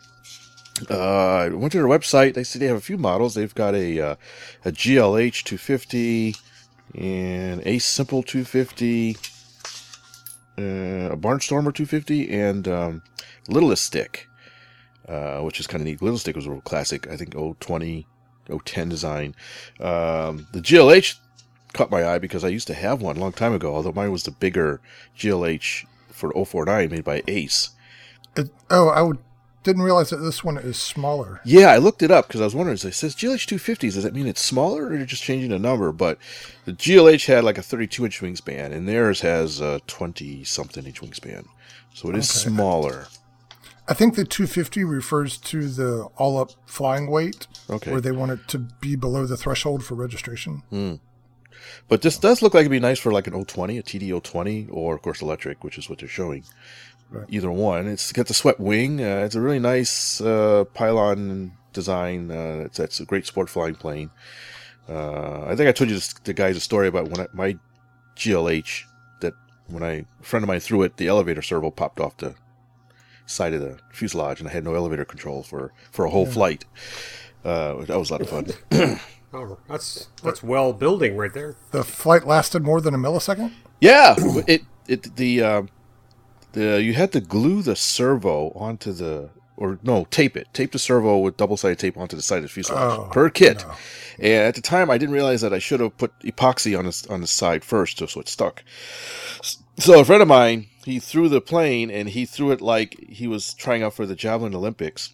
[0.89, 2.33] Uh, I went to their website.
[2.33, 3.33] They see they have a few models.
[3.33, 4.15] They've got a uh,
[4.65, 6.35] a GLH 250
[6.95, 9.17] and a Simple 250
[10.59, 13.01] uh, a Barnstormer 250 and um,
[13.47, 14.27] Littlest Stick,
[15.07, 16.01] uh, which is kind of neat.
[16.01, 18.05] Little Stick was a real classic, I think 020,
[18.65, 19.35] 010 design.
[19.79, 21.15] Um, the GLH
[21.73, 24.11] caught my eye because I used to have one a long time ago, although mine
[24.11, 24.81] was the bigger
[25.17, 27.69] GLH for 049 made by Ace.
[28.69, 29.19] Oh, I would,
[29.63, 31.41] didn't realize that this one is smaller.
[31.43, 32.75] Yeah, I looked it up because I was wondering.
[32.75, 33.93] It says GLH 250s.
[33.93, 35.91] Does that mean it's smaller or you're just changing a number?
[35.91, 36.17] But
[36.65, 41.01] the GLH had like a 32 inch wingspan, and theirs has a 20 something inch
[41.01, 41.45] wingspan.
[41.93, 42.49] So it is Okay.
[42.55, 43.07] smaller.
[43.87, 47.91] I think the 250 refers to the all up flying weight, Okay.
[47.91, 50.61] where they want it to be below the threshold for registration.
[50.69, 50.93] Hmm.
[51.87, 54.67] But this does look like it'd be nice for like an 020, a TD 020,
[54.69, 56.43] or of course electric, which is what they're showing.
[57.11, 57.25] Right.
[57.29, 57.87] Either one.
[57.87, 59.01] It's got the swept wing.
[59.01, 62.29] Uh, it's a really nice uh, pylon design.
[62.29, 64.11] Uh, it's, it's a great sport flying plane.
[64.87, 67.57] Uh, I think I told you this, the guys a story about when I, my
[68.15, 68.83] GLH
[69.21, 69.33] that
[69.67, 72.35] when I a friend of mine threw it, the elevator servo popped off the
[73.25, 76.65] side of the fuselage, and I had no elevator control for for a whole flight.
[77.45, 78.47] Uh, that was a lot of fun.
[79.31, 81.55] Oh, that's that's well building right there.
[81.71, 83.51] The flight lasted more than a millisecond.
[83.79, 84.15] Yeah,
[84.47, 85.69] it it the um,
[86.53, 90.79] the you had to glue the servo onto the or no tape it tape the
[90.79, 93.65] servo with double sided tape onto the side of the fuselage Oh, per kit.
[93.67, 93.73] no.
[94.21, 97.07] And at the time, I didn't realize that I should have put epoxy on the
[97.13, 98.63] on the side first, so it stuck.
[99.77, 103.27] So a friend of mine, he threw the plane and he threw it like he
[103.27, 105.13] was trying out for the javelin Olympics,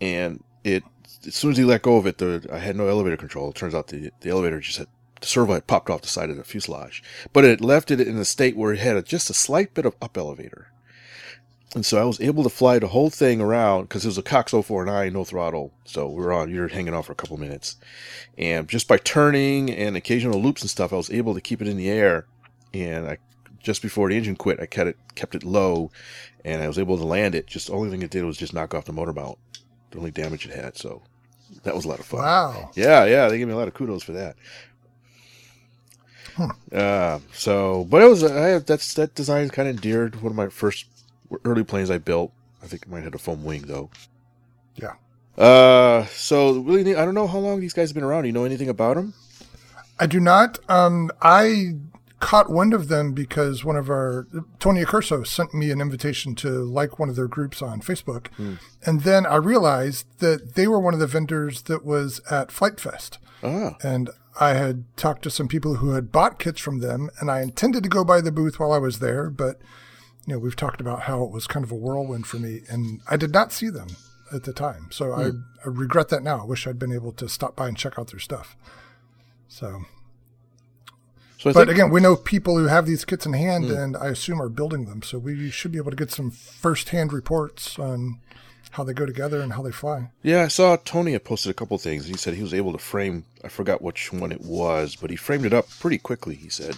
[0.00, 0.82] and it
[1.26, 3.50] as soon as he let go of it, the, I had no elevator control.
[3.50, 4.88] It turns out the the elevator just had
[5.22, 8.16] the servo had popped off the side of the fuselage, but it left it in
[8.18, 10.68] a state where it had a, just a slight bit of up elevator.
[11.74, 14.22] And so I was able to fly the whole thing around because it was a
[14.22, 15.72] Cox 049, no throttle.
[15.86, 17.76] So we were on, you're hanging off for a couple minutes.
[18.36, 21.68] And just by turning and occasional loops and stuff, I was able to keep it
[21.68, 22.26] in the air.
[22.74, 23.18] And I,
[23.62, 25.90] just before the engine quit, I kept it, kept it low
[26.44, 27.46] and I was able to land it.
[27.46, 29.38] Just the only thing it did was just knock off the motor mount.
[29.92, 30.76] The only damage it had.
[30.76, 31.02] So
[31.62, 32.20] that was a lot of fun.
[32.20, 32.70] Wow.
[32.74, 34.36] Yeah, yeah, they gave me a lot of kudos for that.
[36.72, 40.22] Uh, so, but it was I have that's that design kind of endeared.
[40.22, 40.86] One of my first
[41.44, 42.32] early planes I built.
[42.62, 43.90] I think mine had a foam wing though.
[44.76, 44.94] Yeah.
[45.36, 48.22] Uh, so really, I don't know how long these guys have been around.
[48.22, 49.14] Do you know anything about them?
[49.98, 50.58] I do not.
[50.70, 51.74] Um, I
[52.20, 54.26] caught wind of them because one of our
[54.60, 58.28] Tony Accurso sent me an invitation to like one of their groups on Facebook,
[58.86, 62.78] and then I realized that they were one of the vendors that was at Flite
[62.78, 64.08] Fest, Ah, and
[64.40, 67.82] I had talked to some people who had bought kits from them, and I intended
[67.82, 69.60] to go by the booth while I was there, but
[70.26, 73.00] you know we've talked about how it was kind of a whirlwind for me, and
[73.10, 73.88] I did not see them
[74.32, 75.26] at the time, so I,
[75.64, 76.40] I regret that now.
[76.40, 78.56] I wish I'd been able to stop by and check out their stuff.
[79.48, 79.82] So
[81.38, 83.74] so but again, we know people who have these kits in hand Hmm.
[83.74, 85.02] and I assume are building them.
[85.02, 88.20] So we should be able to get some first-hand reports on
[88.72, 90.10] how they go together and how they fly.
[90.22, 92.06] yeah, I saw Tony had posted a couple things.
[92.06, 93.24] He said he was able to frame.
[93.44, 96.34] I forgot which one it was, but he framed it up pretty quickly.
[96.34, 96.76] He said,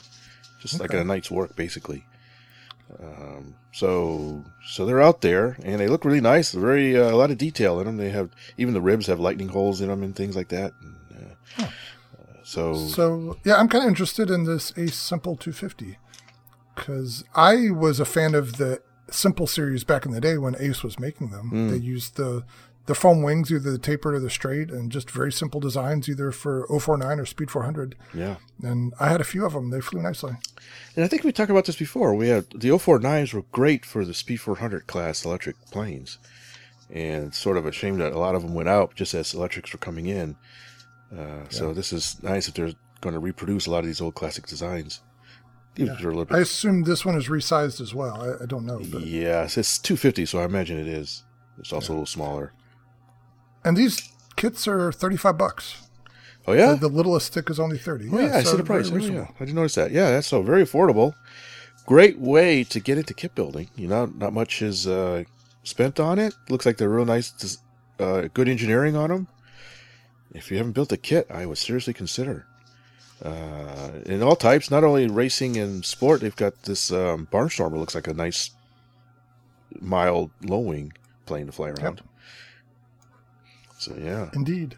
[0.60, 1.00] just like Okay.
[1.00, 2.04] a night's work, basically.
[3.02, 6.52] Um, so so they're out there and they look really nice.
[6.52, 7.96] Very uh, a lot of detail in them.
[7.96, 10.72] They have even the ribs have lightning holes in them and things like that.
[10.80, 10.96] And,
[11.58, 11.66] uh, uh,
[12.44, 15.96] So, So yeah, I'm kind of interested in this Ace Simple 250
[16.74, 20.82] because I was a fan of the Simple series back in the day when Ace
[20.82, 21.70] was making them.
[21.70, 22.44] They used the
[22.86, 26.30] the foam wings, either the tapered or the straight, and just very simple designs, either
[26.30, 27.94] for 049 or Speed 400.
[28.12, 28.36] yeah.
[28.62, 29.70] And I had a few of them.
[29.70, 30.32] They flew nicely.
[30.94, 32.14] And I think we talked about this before.
[32.14, 36.18] We had the 049s were great for the Speed 400 class electric planes,
[36.90, 39.32] and it's sort of a shame that a lot of them went out just as
[39.32, 40.36] electrics were coming in.
[41.16, 44.14] Uh, So this is nice that they're going to reproduce a lot of these old
[44.14, 45.00] classic designs.
[45.76, 48.20] Even if they're a little I assume this one is resized as well.
[48.22, 51.24] I, I don't know, but Yes, it's 250, so I imagine it is.
[51.58, 52.52] It's also a little smaller.
[53.64, 55.82] and these kits are 35 bucks.
[56.46, 56.72] Oh yeah.
[56.74, 58.08] The, the littlest stick is only 30.
[58.12, 58.90] Oh, yeah, I so see the price.
[58.90, 59.90] Oh, yeah, I didn't notice that.
[59.90, 61.14] Yeah, that's so very affordable.
[61.86, 63.68] Great way to get into kit building.
[63.76, 65.24] You know, not much is uh,
[65.62, 66.34] spent on it.
[66.48, 67.58] Looks like they're real nice,
[67.98, 69.28] uh, good engineering on them.
[70.34, 72.46] If you haven't built a kit, I would seriously consider.
[73.22, 77.76] Uh, in all types, not only racing and sport, they've got this um, Barnstormer.
[77.78, 78.50] Looks like a nice,
[79.80, 80.92] mild, low wing
[81.26, 82.02] plane to fly around.
[83.78, 84.76] So yeah, Indeed.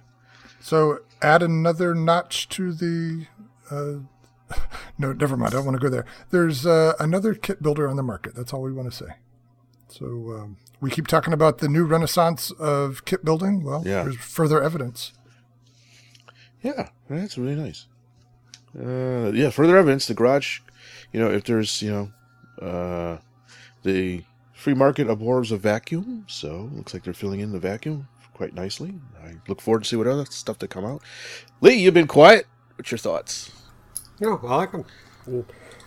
[0.61, 3.27] So add another notch to the.
[3.70, 4.57] Uh,
[4.99, 5.55] no, never mind.
[5.55, 6.07] I don't want to go there.
[6.31, 8.35] There's uh, another kit builder on the market.
[8.35, 9.12] That's all we want to say.
[9.88, 13.62] So um, we keep talking about the new renaissance of kit building.
[13.64, 14.03] Well, Yeah.
[14.05, 15.12] there's further evidence.
[16.62, 17.87] Yeah, that's really nice.
[18.79, 20.07] Uh, yeah, further evidence.
[20.07, 20.61] The garage,
[21.12, 23.18] you know, if there's, you know, uh,
[23.83, 28.55] the free market abhors a vacuum, so looks like they're filling in the vacuum quite
[28.55, 28.94] nicely.
[29.24, 31.02] I look forward to see what other stuff to come out.
[31.61, 32.46] Lee, you've been quiet.
[32.76, 33.50] What's your thoughts?
[34.20, 34.85] No, I like them.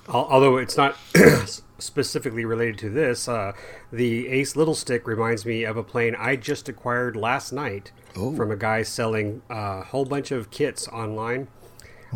[0.08, 0.98] Although it's not
[1.78, 3.54] specifically related to this, uh,
[3.92, 8.52] the Ace Little Stick reminds me of a plane I just acquired last night from
[8.52, 11.48] a guy selling a whole bunch of kits online.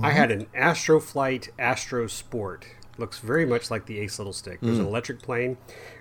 [0.02, 2.66] I had an Astroflight Astro Sport.
[2.98, 4.60] Looks very much like the Ace Little Stick.
[4.62, 5.58] There's an electric plane,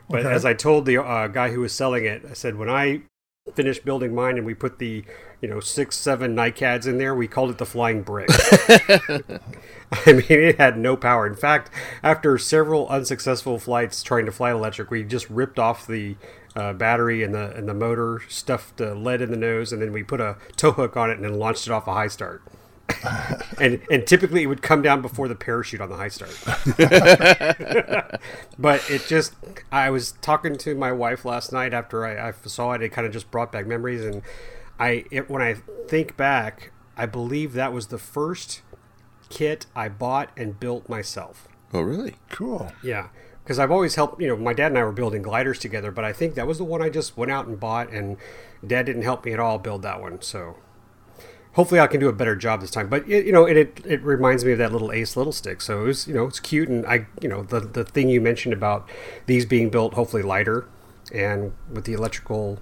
[0.09, 0.31] but Okay.
[0.35, 3.03] as I told the uh, guy who was selling it, I said when I
[3.55, 5.05] finished building mine and we put the
[5.41, 8.29] you know six seven NICADs in there, we called it the Flying Brick.
[10.07, 11.27] I mean, it had no power.
[11.27, 11.71] In fact,
[12.03, 16.17] after several unsuccessful flights trying to fly electric, we just ripped off the
[16.55, 19.93] uh, battery and the and the motor, stuffed uh, lead in the nose, and then
[19.93, 22.43] we put a tow hook on it and then launched it off a high start.
[23.61, 26.37] And and typically it would come down before the parachute on the high start.
[28.59, 29.35] but it just
[29.71, 32.83] I was talking to my wife last night after I, I saw it.
[32.83, 34.23] It kind of just brought back memories, and
[34.79, 35.55] I it, when I
[35.89, 38.63] think back, I believe that was the first
[39.29, 41.49] kit I bought and built myself.
[41.75, 42.17] Oh, really?
[42.29, 42.71] Cool.
[42.83, 43.09] Yeah,
[43.43, 44.21] because I've always helped.
[44.21, 46.59] You know, my dad and I were building gliders together, but I think that was
[46.59, 48.17] the one I just went out and bought, and
[48.67, 50.23] Dad didn't help me at all build that one.
[50.23, 50.57] So
[51.53, 52.89] hopefully, I can do a better job this time.
[52.89, 55.61] But it, you know, it, it it reminds me of that little Ace Little Stick.
[55.61, 58.21] So it was, you know, it's cute, and I, you know, the the thing you
[58.21, 58.89] mentioned about
[59.27, 60.67] these being built hopefully lighter,
[61.13, 62.59] and with the electrical,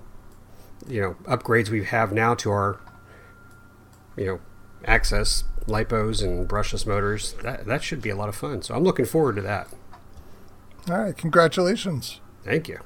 [0.88, 2.81] you know, upgrades we have now to our,
[4.16, 4.40] you know,
[4.85, 8.83] access lipos and brushless motors that that should be a lot of fun so i'm
[8.83, 9.68] looking forward to that
[10.90, 11.16] All right.
[11.16, 12.18] Congratulations.
[12.44, 12.81] thank you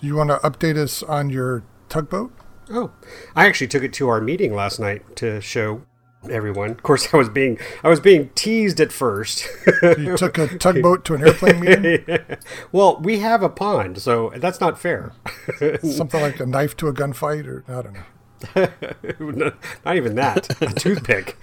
[0.00, 2.32] You want to update us on your tugboat?
[2.70, 2.92] Oh,
[3.36, 5.82] I actually took it to our meeting last night to show
[6.30, 6.70] everyone.
[6.70, 9.46] Of course, I was being I was being teased at first.
[9.98, 12.04] You took a tugboat to an airplane meeting?
[12.72, 15.12] well, we have a pond, so that's not fair.
[15.82, 19.52] Something like a knife to a gunfight, or I don't know.
[19.84, 20.60] not even that.
[20.62, 21.36] A toothpick.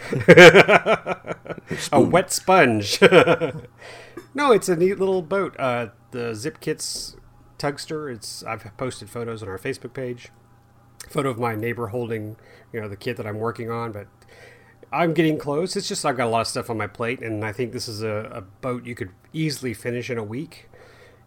[1.91, 2.99] a wet sponge.
[4.33, 5.55] no, it's a neat little boat.
[5.59, 7.15] Uh, the Zip Kits
[7.59, 8.13] Tugster.
[8.13, 10.29] It's I've posted photos on our Facebook page.
[11.11, 12.37] Photo of my neighbor holding,
[12.71, 14.07] you know, the kit that I'm working on, but
[14.91, 15.75] I'm getting close.
[15.75, 17.87] It's just I've got a lot of stuff on my plate, and I think this
[17.87, 20.69] is a, a boat you could easily finish in a week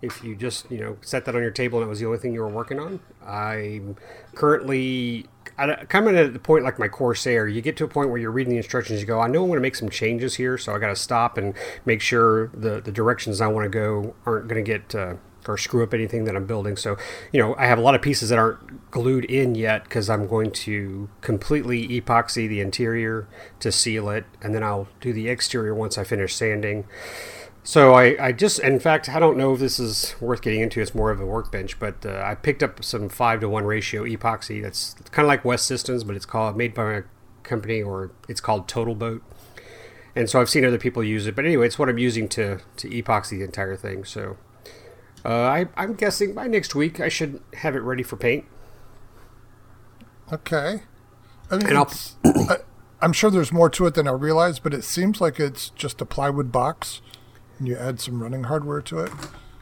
[0.02, 2.18] if you just you know set that on your table and it was the only
[2.18, 3.00] thing you were working on.
[3.24, 3.96] I'm
[4.34, 5.26] currently
[5.58, 7.48] of at the point like my Corsair.
[7.48, 9.48] You get to a point where you're reading the instructions, you go, I know I'm
[9.48, 12.80] going to make some changes here, so I got to stop and make sure the
[12.80, 14.94] the directions I want to go aren't going to get.
[14.94, 15.14] Uh,
[15.48, 16.76] or screw up anything that I'm building.
[16.76, 16.96] So,
[17.32, 20.26] you know, I have a lot of pieces that aren't glued in yet because I'm
[20.26, 23.28] going to completely epoxy the interior
[23.60, 26.86] to seal it, and then I'll do the exterior once I finish sanding.
[27.66, 30.82] So I, I just, in fact, I don't know if this is worth getting into.
[30.82, 34.04] It's more of a workbench, but uh, I picked up some five to one ratio
[34.04, 34.62] epoxy.
[34.62, 37.02] That's kind of like West Systems, but it's called made by a
[37.42, 39.22] company, or it's called Total Boat.
[40.14, 42.60] And so I've seen other people use it, but anyway, it's what I'm using to
[42.76, 44.04] to epoxy the entire thing.
[44.04, 44.36] So
[45.24, 48.44] uh, I, I'm guessing by next week I should have it ready for paint.
[50.32, 50.82] Okay.
[51.50, 52.56] I mean, I,
[53.00, 56.00] I'm sure there's more to it than I realize, but it seems like it's just
[56.00, 57.02] a plywood box,
[57.58, 59.12] and you add some running hardware to it.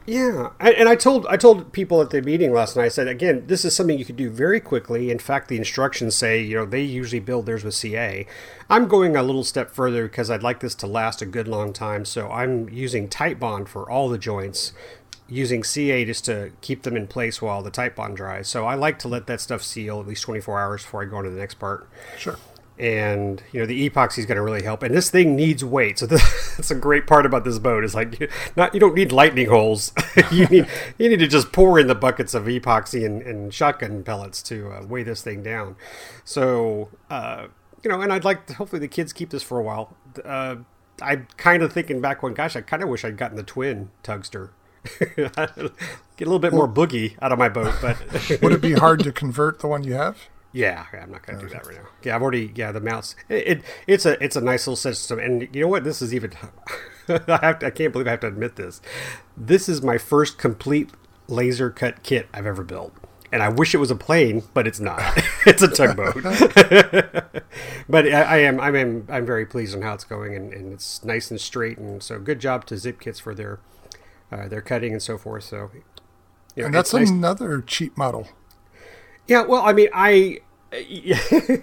[0.05, 2.85] Yeah, and and I told I told people at the meeting last night.
[2.85, 5.09] I said again, this is something you could do very quickly.
[5.09, 8.25] In fact, the instructions say you know they usually build theirs with CA.
[8.69, 11.71] I'm going a little step further because I'd like this to last a good long
[11.71, 12.03] time.
[12.03, 14.73] So I'm using Titebond for all the joints,
[15.33, 18.47] using CA just to keep them in place while the Titebond dries.
[18.47, 21.17] So I like to let that stuff seal at least 24 hours before I go
[21.17, 21.89] on to the next part.
[22.17, 22.37] Sure.
[22.79, 24.81] and you know the epoxy is going to really help.
[24.83, 25.99] And this thing needs weight.
[25.99, 28.95] So this, that's a great part about this boat is like you, not you don't
[28.95, 29.91] need lightning holes.
[30.31, 30.67] You need
[30.99, 34.69] you need to just pour in the buckets of epoxy and, and shotgun pellets to
[34.71, 35.75] uh, weigh this thing down.
[36.23, 37.47] So uh,
[37.83, 39.95] you know and i'd like to, hopefully the kids keep this for a while.
[40.23, 40.57] Uh,
[41.01, 43.89] i'm kind of thinking back when gosh i kind of wish i'd gotten the twin
[44.03, 44.51] tugster
[45.15, 45.71] get a
[46.19, 47.97] little bit more boogie out of my boat but
[48.41, 50.17] Would it be hard to convert the one you have?
[50.53, 51.89] Yeah, I'm not going to do that right now.
[52.03, 52.51] Yeah, I've already.
[52.53, 53.15] Yeah, the mouse.
[53.27, 55.83] It, it it's a it's a nice little system, and you know what?
[55.83, 56.31] This is even.
[57.09, 58.79] I have to, I can't believe I have to admit this.
[59.35, 60.91] This is my first complete
[61.27, 62.93] laser cut kit I've ever built,
[63.31, 65.01] and I wish it was a plane, but it's not.
[65.47, 66.21] it's a tugboat.
[67.89, 70.71] but I, I am I am I'm very pleased on how it's going, and, and
[70.71, 73.59] it's nice and straight, and so good job to Zip Kits for their
[74.33, 75.43] uh, their cutting and so forth.
[75.43, 75.69] So.
[76.55, 78.27] you know, And that's nice- another cheap model.
[79.27, 80.39] yeah, well, I mean, I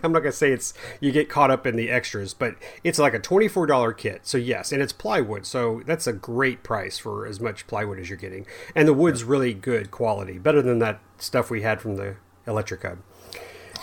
[0.04, 2.54] I'm not gonna say it's you get caught up in the extras, but
[2.84, 4.20] it's like a twenty four dollar kit.
[4.22, 8.08] So yes, and it's plywood, so that's a great price for as much plywood as
[8.08, 11.96] you're getting, and the wood's really good quality, better than that stuff we had from
[11.96, 12.98] the Electric Hub.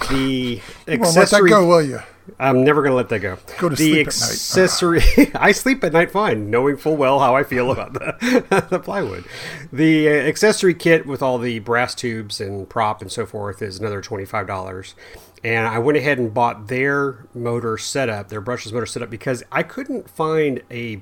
[0.10, 2.00] The Well, let that accessory, go, will you?
[2.40, 3.38] I'm never gonna let that go.
[3.58, 4.32] Go to the sleep at night.
[4.32, 5.02] accessory,
[5.36, 9.26] I sleep at night fine, knowing full well how I feel about the, the plywood.
[9.72, 13.80] The uh, accessory kit with all the brass tubes and prop and so forth is
[13.80, 14.96] another twenty five dollars.
[15.44, 19.62] And I went ahead and bought their motor setup, their brushless motor setup, because I
[19.64, 21.02] couldn't find a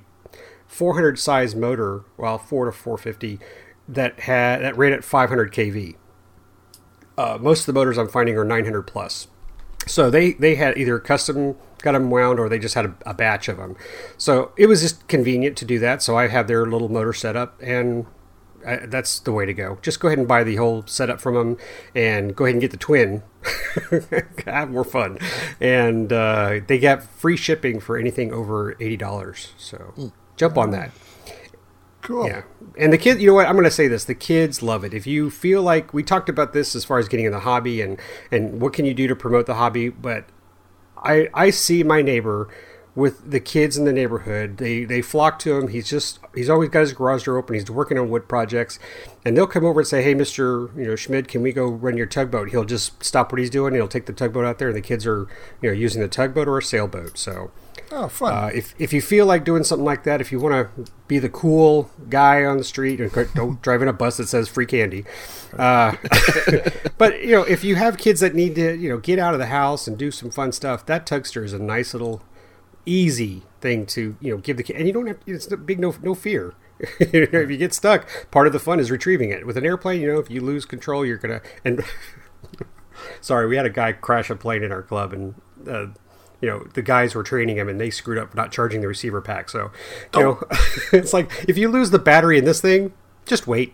[0.68, 3.40] 400 size motor, well, 4 to 450,
[3.88, 5.96] that had that ran at 500 kV.
[7.18, 9.28] Uh, most of the motors I'm finding are 900 plus.
[9.88, 13.14] So they they had either custom got them wound or they just had a, a
[13.14, 13.76] batch of them.
[14.18, 16.02] So it was just convenient to do that.
[16.02, 18.08] So I have their little motor setup and
[18.66, 19.78] I, that's the way to go.
[19.82, 21.58] Just go ahead and buy the whole setup from them
[21.94, 23.22] and go ahead and get the twin.
[24.46, 25.20] Have more fun.
[25.62, 29.50] And uh, they got free shipping for anything over $80.
[29.58, 30.92] So jump on that.
[32.06, 32.28] Cool.
[32.28, 32.44] Yeah.
[32.78, 33.48] And the kid, you know what?
[33.48, 34.06] I'm going to say this.
[34.06, 34.94] The kids love it.
[34.94, 37.82] If you feel like we talked about this as far as getting in the hobby
[37.82, 38.00] and,
[38.32, 40.26] and what can you do to promote the hobby, but
[40.98, 42.48] I, I see my neighbor
[42.96, 44.58] with the kids in the neighborhood.
[44.58, 45.68] They, they flock to him.
[45.68, 47.56] He's just, he's always got his garage door open.
[47.56, 48.80] He's working on wood projects
[49.26, 50.76] and they'll come over and say, Hey, Mr.
[50.78, 52.52] You know, Schmidt, can we go run your tugboat?
[52.52, 53.74] He'll just stop what he's doing.
[53.74, 55.28] And he'll take the tugboat out there and the kids are,
[55.62, 57.18] you know, using the tugboat or a sailboat.
[57.18, 57.52] So,
[57.92, 58.34] Oh, fun.
[58.34, 61.20] uh, if, if you feel like doing something like that, if you want to be
[61.20, 64.66] the cool guy on the street and don't drive in a bus that says free
[64.66, 65.04] candy,
[65.58, 65.96] uh,
[66.98, 69.40] but you know, if you have kids that need to, you know, get out of
[69.40, 72.24] the house and do some fun stuff, that Tugster is a nice little,
[72.86, 75.96] easy thing to you know give the kid, and you don't have it's big no
[76.02, 76.54] no fear.
[77.00, 79.46] if you get stuck, part of the fun is retrieving it.
[79.46, 81.84] With an airplane, you know, if you lose control, you're gonna and.
[83.22, 85.36] Sorry, we had a guy crash a plane in our club, and
[85.68, 85.88] uh,
[86.42, 89.22] you know the guys were training him, and they screwed up not charging the receiver
[89.22, 89.50] pack.
[89.50, 89.72] So,
[90.14, 90.44] you know,
[90.94, 92.94] it's like if you lose the battery in this thing,
[93.26, 93.74] just wait.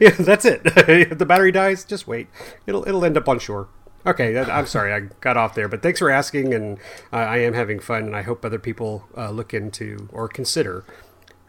[0.00, 0.62] yeah, that's it.
[0.64, 2.28] if the battery dies, just wait.
[2.66, 3.68] It'll it'll end up on shore.
[4.08, 6.78] Okay, that, I'm sorry I got off there, but thanks for asking, and
[7.12, 10.84] uh, I am having fun, and I hope other people uh, look into or consider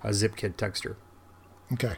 [0.04, 0.96] a Zip Kit Tugster.
[1.74, 1.96] okay.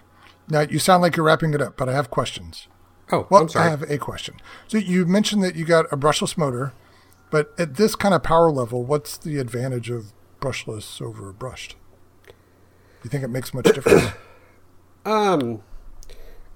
[0.50, 2.67] Now, you sound like you're wrapping it up, but I have questions.
[3.12, 3.67] Oh, Well, I'm sorry.
[3.67, 4.36] I have a question.
[4.67, 6.74] So you mentioned that you got a brushless motor,
[7.30, 11.76] but at this kind of power level, what's the advantage of brushless over brushed?
[12.28, 12.34] Do
[13.06, 14.10] you think it makes much difference?
[15.04, 15.63] Um,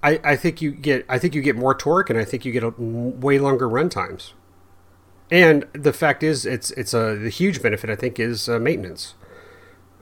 [0.02, 2.52] I, I think you get I think you get more torque, and I think you
[2.52, 4.34] get a way longer run times.
[5.30, 9.14] And the fact is, it's it's a the huge benefit I think is uh, maintenance.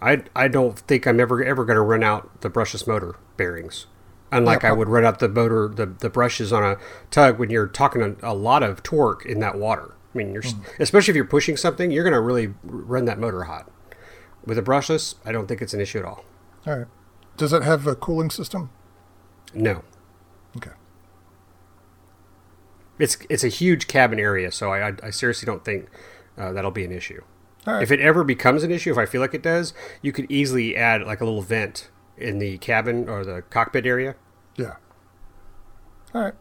[0.03, 3.87] I I don't think I'm ever ever going to run out the brushless motor bearings,
[4.31, 6.77] unlike I would run out the motor the, the brushes on a
[7.11, 9.95] tug when you're talking a, a lot of torque in that water.
[10.15, 13.19] I mean, you're s especially if you're pushing something, you're going to really run that
[13.19, 13.71] motor hot.
[14.45, 16.25] With a brushless, I don't think it's an issue at all.
[16.67, 16.87] All right.
[17.39, 18.71] Does it have a cooling system?
[19.55, 19.83] No.
[20.57, 20.71] Okay.
[22.99, 25.89] It's it's a huge cabin area, so I I, I seriously don't think
[26.39, 27.23] uh, that'll be an issue.
[27.67, 27.83] Right.
[27.83, 30.77] If it ever becomes an issue, if I feel like it does, you could easily
[30.77, 34.15] add like a little vent in the cabin or the cockpit area.
[34.57, 34.77] Yeah.
[36.15, 36.35] All right.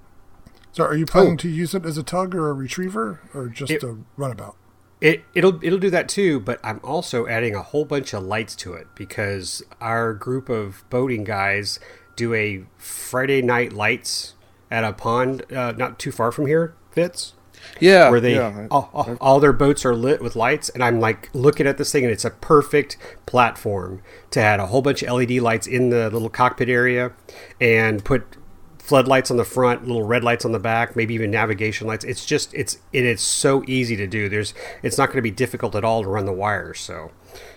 [0.74, 1.38] So are you planning Oh.
[1.38, 4.56] to use it as a tug or a retriever or just It- a runabout?
[5.02, 8.56] It it'll it'll do that too, but I'm also adding a whole bunch of lights
[8.58, 11.78] to it because our group of boating guys
[12.16, 14.34] do a Friday night lights
[14.70, 16.76] at a pond uh, not too far from here.
[16.92, 17.34] Fits
[17.80, 18.68] Yeah, where they yeah.
[18.70, 21.92] all, all, all their boats are lit with lights, and I'm like looking at this
[21.92, 24.02] thing, and it's a perfect platform
[24.32, 27.14] to add a whole bunch of LED lights in the little cockpit area,
[27.60, 28.38] and put
[28.84, 32.04] floodlights on the front, little red lights on the back, maybe even navigation lights.
[32.04, 34.28] It's just it's it is so easy to do.
[34.28, 34.54] There's
[34.84, 36.80] it's not going to be difficult at all to run the wires.
[36.82, 37.12] So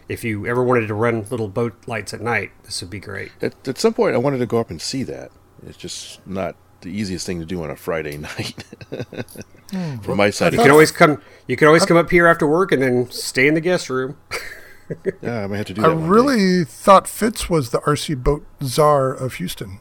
[0.09, 3.33] if you ever wanted to run little boat lights at night, this would be great.
[3.43, 5.33] At, at some point, I wanted to go up and see that.
[5.67, 8.65] It's just not the easiest thing to do on a Friday night.
[9.73, 9.97] Hmm.
[9.97, 11.21] From my side, You can always come.
[11.49, 14.17] You can always come up here after work and then stay in the guest room.
[15.21, 15.95] yeah, I might have to do I that.
[15.97, 16.09] one day.
[16.09, 19.81] really thought Fitz was the RC boat czar of Houston.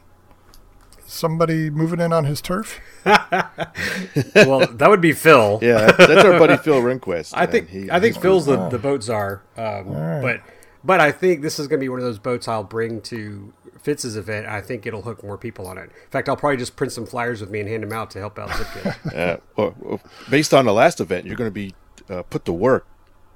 [1.08, 2.80] Somebody moving in on his turf?
[3.06, 5.60] well, that would be Phil.
[5.62, 7.32] Yeah, that's our buddy Phil Rehnquist.
[7.36, 9.86] I think he- I think Phil's the, the boat czar, um,
[10.22, 10.42] but
[10.84, 13.54] but I think this is going to be one of those boats I'll bring to
[13.80, 14.48] Fitz's event.
[14.48, 15.84] I think it'll hook more people on it.
[15.84, 18.20] In fact, I'll probably just print some flyers with me and hand them out to
[18.20, 19.16] help out Zipkit.
[19.16, 21.74] Uh, well, well, based on the last event, you're going to be
[22.10, 22.86] uh, put to work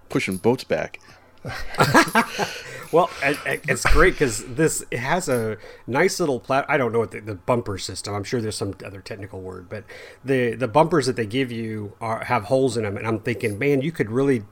[0.10, 1.00] pushing boats back.
[2.92, 6.66] well, it's great because this it has a nice little plat.
[6.68, 8.14] I don't know what the, the bumper system.
[8.14, 9.84] I'm sure there's some other technical word, but
[10.24, 13.58] the the bumpers that they give you are have holes in them, and I'm thinking,
[13.58, 14.44] man, you could really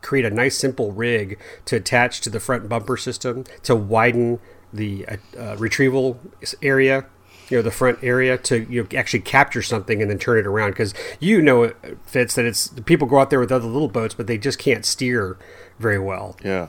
[0.00, 4.38] create a nice simple rig to attach to the front bumper system to widen
[4.72, 6.20] the uh, uh, retrieval
[6.62, 7.06] area
[7.48, 10.46] you know the front area to you know, actually capture something and then turn it
[10.46, 10.70] around.
[10.70, 11.76] Because you know it
[12.06, 14.84] fits that it's people go out there with other little boats but they just can't
[14.84, 15.38] steer
[15.78, 16.36] very well.
[16.44, 16.68] Yeah.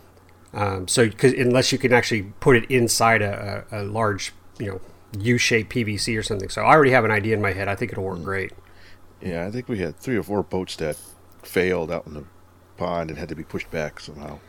[0.54, 4.68] um, so because unless you can actually put it inside a, a, a large you
[4.68, 4.82] know
[5.20, 6.50] u-shaped pvc or something.
[6.50, 7.68] So i already have an idea in my head.
[7.68, 8.52] I think it'll work great.
[9.22, 10.98] Yeah, I think we had three or four boats that
[11.42, 12.26] failed out in the
[12.78, 14.40] pond and had to be pushed back somehow.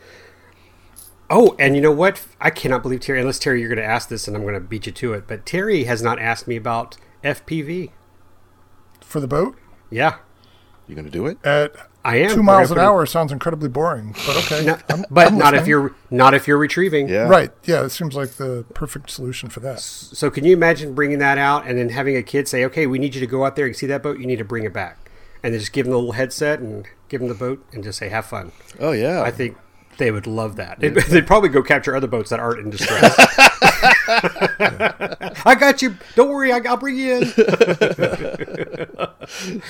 [1.29, 2.25] Oh, and you know what?
[2.39, 3.19] I cannot believe Terry.
[3.19, 5.27] Unless Terry, you're going to ask this, and I'm going to beat you to it.
[5.27, 7.91] But Terry has not asked me about FPV.
[9.01, 9.57] For the boat?
[9.89, 10.17] Yeah,
[10.87, 11.37] You going to do it?
[11.45, 11.73] At
[12.03, 14.65] I am two miles an We're hour sounds incredibly boring, but okay.
[14.65, 17.07] No, I'm- but I'm not if you're not if you're retrieving.
[17.09, 17.27] Yeah.
[17.27, 17.51] Right.
[17.63, 19.79] Yeah, it seems like the perfect solution for that.
[19.81, 22.99] So can you imagine bringing that out and then having a kid say, "Okay, we
[22.99, 24.19] need you to go out there and see that boat.
[24.19, 25.09] You need to bring it back,"
[25.43, 27.97] and then just give them the little headset and give them the boat and just
[27.99, 29.21] say, "Have fun." Oh, yeah.
[29.21, 29.57] I think
[29.97, 30.79] they would love that.
[30.79, 33.15] They'd, they'd probably go capture other boats that aren't in distress.
[35.45, 35.95] I got you.
[36.15, 36.51] Don't worry.
[36.51, 37.23] I, I'll bring you in.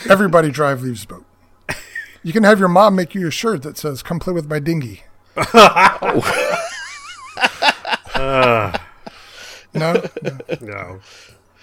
[0.09, 1.25] Everybody drive leaves boat.
[2.23, 4.59] You can have your mom make you a shirt that says "Come play with my
[4.59, 5.03] dinghy."
[8.15, 8.73] no,
[9.73, 10.01] No.
[10.61, 10.99] no.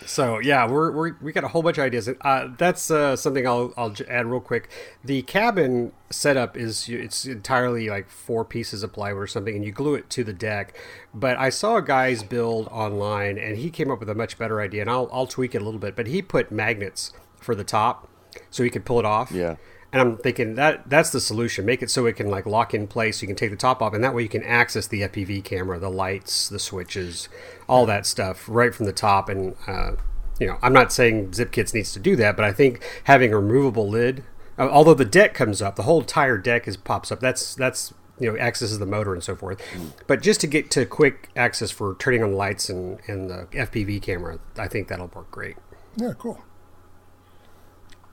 [0.07, 2.09] So yeah, we're, we're we got a whole bunch of ideas.
[2.21, 4.71] Uh, that's uh, something I'll I'll add real quick.
[5.05, 9.73] The cabin setup is it's entirely like four pieces of plywood or something, and you
[9.73, 10.77] glue it to the deck.
[11.13, 14.61] But I saw a guy's build online, and he came up with a much better
[14.61, 15.97] idea, and I'll I'll tweak it a little bit.
[15.97, 18.09] But he put magnets for the top,
[18.51, 19.31] so he could pull it off.
[19.33, 19.57] Yeah.
[19.95, 21.65] And I'm thinking that that's the solution.
[21.65, 23.23] Make it so it can like lock in place.
[23.23, 25.79] You can take the top off, and that way you can access the FPV camera,
[25.79, 27.29] the lights, the switches,
[27.69, 29.29] all that stuff right from the top.
[29.29, 29.93] And uh,
[30.41, 33.39] you know, I'm not saying ZipKits needs to do that, but I think having a
[33.39, 34.25] removable lid,
[34.59, 37.21] uh, although the deck comes up, the whole entire deck is pops up.
[37.21, 39.63] That's that's you know accesses the motor and so forth.
[40.09, 43.47] But just to get to quick access for turning on the lights and and the
[43.53, 45.55] FPV camera, I think that'll work great.
[45.95, 46.43] Yeah, cool.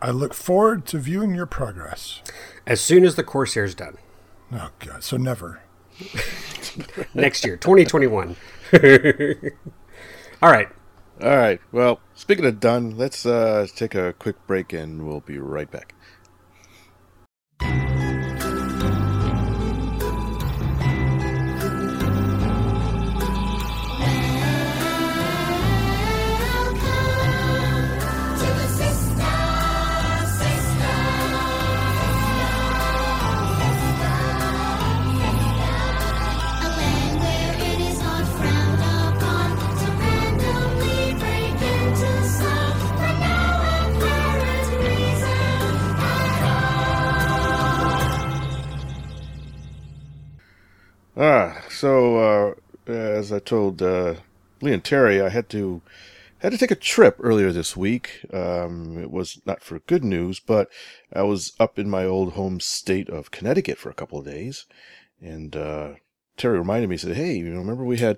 [0.02, 2.22] I look forward to viewing your progress.
[2.66, 3.98] As soon as the Corsair's done.
[4.52, 5.62] Oh god, so never.
[7.14, 8.36] next year, 2021.
[10.42, 10.70] All right.
[11.22, 11.62] All right.
[11.72, 15.94] Well, speaking of done, let's uh, take a quick break and we'll be right back.
[51.24, 52.56] Ah, so
[52.88, 54.16] uh, as I told uh,
[54.60, 55.84] Lee and Terry, I had to
[56.40, 58.26] had to take a trip earlier this week.
[58.34, 60.68] Um, it was not for good news, but
[61.14, 64.66] I was up in my old home state of Connecticut for a couple of days,
[65.22, 65.92] and uh,
[66.38, 68.18] Terry reminded me, said, "Hey, you remember we had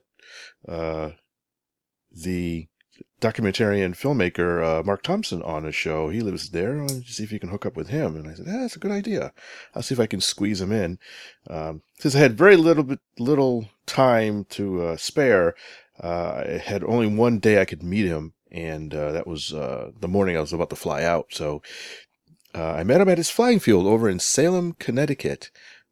[0.66, 1.10] uh,
[2.10, 2.70] the
[3.24, 6.10] documentarian filmmaker uh, Mark Thompson on a show.
[6.10, 6.78] He lives there.
[6.78, 8.16] I wanted to see if you can hook up with him.
[8.16, 9.34] And I said, "Yeah, that's a good idea.
[9.74, 11.00] I'll see if I can squeeze him in."
[11.50, 15.56] Um, since I had very little bit little time to uh, spare,
[16.04, 19.92] uh, I had only one day I could meet him, and uh, that was uh,
[19.98, 21.28] the morning I was about to fly out.
[21.32, 21.62] So
[22.54, 25.50] uh, I met him at his flying field over in Salem, Connecticut.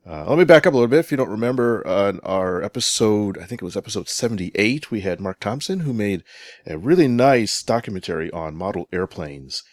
[0.08, 0.99] Uh, let me back up a little bit.
[0.99, 5.20] If you don't remember, uh, our episode, I think it was episode 78, we had
[5.20, 6.24] Mark Thompson who made
[6.66, 9.64] a really nice documentary on model airplanes.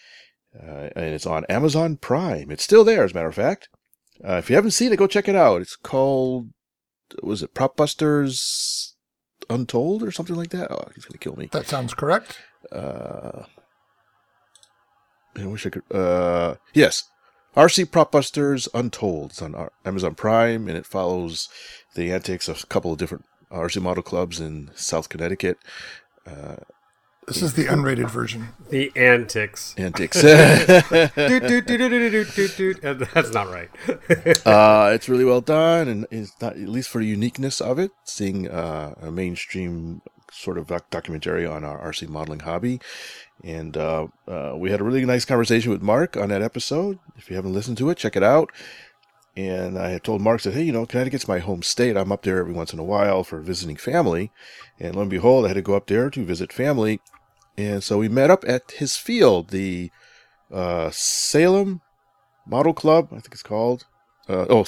[0.54, 2.50] Uh, and it's on Amazon Prime.
[2.50, 3.68] It's still there, as a matter of fact.
[4.22, 5.62] Uh, if you haven't seen it, go check it out.
[5.62, 6.48] It's called,
[7.22, 8.96] was it Prop Busters
[9.48, 10.70] Untold or something like that?
[10.70, 11.48] Oh, he's going to kill me.
[11.52, 12.38] That sounds correct.
[12.70, 13.44] Uh,
[15.36, 15.90] I wish I could.
[15.90, 17.04] Uh, yes,
[17.58, 19.32] RC Propbusters Untold.
[19.32, 21.48] It's on Amazon Prime, and it follows
[21.96, 25.58] the antics of a couple of different RC model clubs in South Connecticut.
[27.26, 28.50] This is the unrated version.
[28.70, 29.74] The antics.
[29.76, 30.22] Antics.
[30.24, 31.08] Uh,
[33.12, 33.70] That's not right.
[34.46, 37.90] uh, it's really well done, and it's not at least for the uniqueness of it.
[38.04, 40.00] Seeing uh, a mainstream
[40.30, 42.80] sort of doc- documentary on our RC modeling hobby,
[43.42, 46.98] and uh, uh, we had a really nice conversation with Mark on that episode.
[47.16, 48.50] If you haven't listened to it, check it out.
[49.36, 51.96] And I had told Mark that, hey, you know, Connecticut's my home state.
[51.96, 54.32] I'm up there every once in a while for visiting family.
[54.80, 57.00] And lo and behold, I had to go up there to visit family.
[57.56, 59.92] And so we met up at his field, the
[60.52, 61.82] uh, Salem
[62.48, 63.84] Model Club, I think it's called.
[64.28, 64.64] Uh, oh,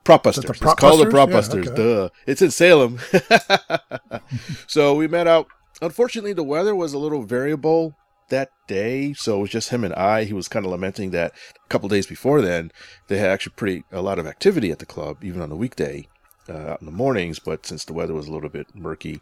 [0.00, 0.44] s- prop-busters?
[0.44, 1.12] the Prop it's called the Busters?
[1.12, 1.66] Prop Yeah, Busters.
[1.68, 1.76] okay.
[1.76, 2.08] Duh.
[2.26, 2.98] It's in Salem.
[4.66, 5.46] so we met out.
[5.82, 7.96] Unfortunately, the weather was a little variable
[8.28, 10.24] that day, so it was just him and I.
[10.24, 11.32] He was kind of lamenting that
[11.64, 12.70] a couple days before then,
[13.08, 16.06] they had actually pretty a lot of activity at the club, even on the weekday,
[16.48, 17.38] uh, out in the mornings.
[17.38, 19.20] But since the weather was a little bit murky,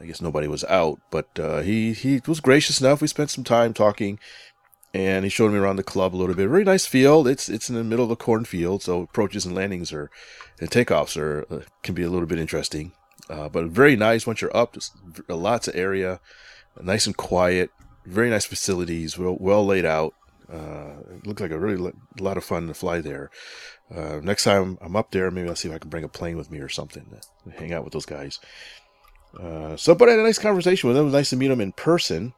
[0.00, 1.00] I guess nobody was out.
[1.10, 3.00] But uh, he he was gracious enough.
[3.00, 4.18] We spent some time talking,
[4.92, 6.48] and he showed me around the club a little bit.
[6.48, 7.28] Very nice field.
[7.28, 10.10] It's it's in the middle of a cornfield, so approaches and landings are
[10.60, 12.92] and takeoffs are uh, can be a little bit interesting.
[13.28, 14.74] Uh, but very nice once you're up.
[14.74, 14.92] Just
[15.28, 16.20] lots of area,
[16.80, 17.70] nice and quiet.
[18.04, 20.14] Very nice facilities, well well laid out.
[20.52, 23.30] Uh, it looked like a really lo- lot of fun to fly there.
[23.94, 26.36] Uh, next time I'm up there, maybe I'll see if I can bring a plane
[26.36, 27.06] with me or something
[27.44, 28.40] to hang out with those guys.
[29.38, 31.02] Uh, so, but I had a nice conversation with him.
[31.02, 32.34] It was nice to meet him in person.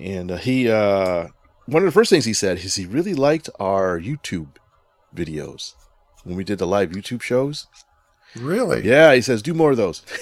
[0.00, 1.28] And uh, he, uh,
[1.66, 4.56] one of the first things he said is he really liked our YouTube
[5.14, 5.74] videos
[6.24, 7.66] when we did the live YouTube shows.
[8.36, 8.82] Really?
[8.84, 10.02] Yeah, he says, do more of those.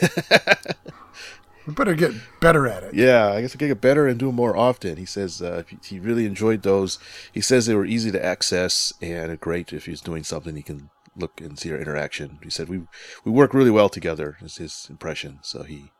[1.65, 2.93] We better get better at it.
[2.93, 4.97] yeah, I guess I get better and do them more often.
[4.97, 6.99] He says uh, he- he really enjoyed those.
[7.33, 10.91] He says they were easy to access and great if he's doing something he can
[11.17, 12.41] look and see our interaction.
[12.43, 12.79] He said we
[13.25, 14.39] we work really well together.
[14.43, 15.39] Is his impression.
[15.43, 15.93] So he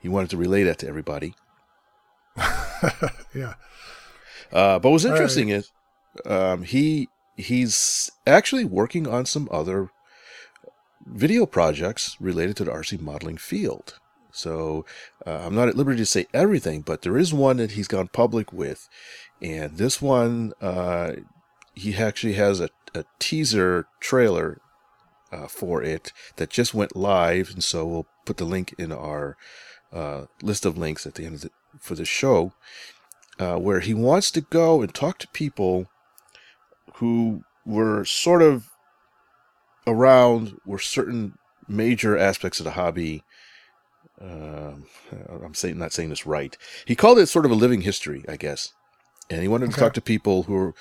[0.00, 1.34] he wanted to relay that to everybody.
[3.34, 3.54] Yeah.
[4.52, 5.70] Uh, but what's interesting is
[6.26, 9.90] um, he he's actually working on some other
[11.06, 13.98] video projects related to the RC modeling field.
[14.32, 14.84] So
[15.26, 18.08] uh, I'm not at liberty to say everything, but there is one that he's gone
[18.08, 18.88] public with,
[19.42, 21.12] and this one uh,
[21.74, 24.60] he actually has a, a teaser trailer
[25.32, 29.36] uh, for it that just went live, and so we'll put the link in our
[29.92, 32.52] uh, list of links at the end of the, for the show
[33.40, 35.86] uh, where he wants to go and talk to people
[36.94, 38.68] who were sort of
[39.86, 43.22] around where certain major aspects of the hobby.
[44.20, 44.84] Um,
[45.42, 46.54] I'm saying not saying this right.
[46.84, 48.74] He called it sort of a living history, I guess.
[49.30, 50.74] And he wanted to talk to people who were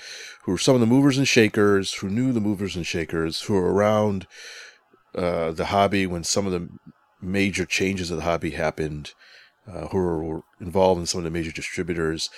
[0.44, 3.54] who were some of the movers and shakers, who knew the movers and shakers, who
[3.54, 4.28] were around
[5.16, 6.68] uh, the hobby when some of the
[7.22, 9.14] major changes of the hobby happened,
[9.72, 12.30] uh, who were, were involved in some of the major distributors.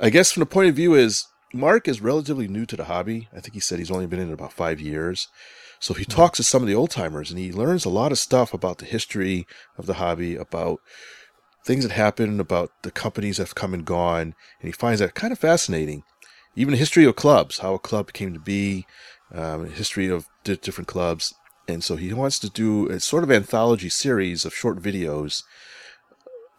[0.00, 3.28] I guess from the point of view is Mark is relatively new to the hobby.
[3.34, 5.28] I think he said he's only been in it about five years.
[5.78, 8.18] So he talks to some of the old timers and he learns a lot of
[8.18, 9.46] stuff about the history
[9.78, 10.80] of the hobby, about
[11.64, 15.14] things that happened, about the companies that have come and gone, and he finds that
[15.14, 16.04] kind of fascinating.
[16.54, 18.86] Even the history of clubs, how a club came to be,
[19.34, 21.34] um, history of di- different clubs.
[21.68, 25.42] And so he wants to do a sort of anthology series of short videos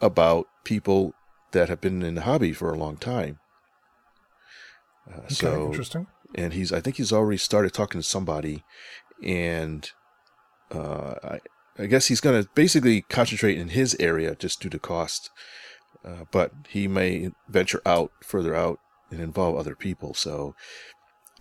[0.01, 1.13] about people
[1.51, 3.39] that have been in the hobby for a long time.
[5.09, 6.07] Uh, Okay, so interesting.
[6.35, 8.63] and he's I think he's already started talking to somebody,
[9.23, 9.89] and
[10.73, 11.39] uh, I
[11.79, 15.29] I guess he's going to basically concentrate in his area just due to cost,
[16.03, 18.79] uh, but he may venture out further out
[19.11, 20.13] and involve other people.
[20.13, 20.55] So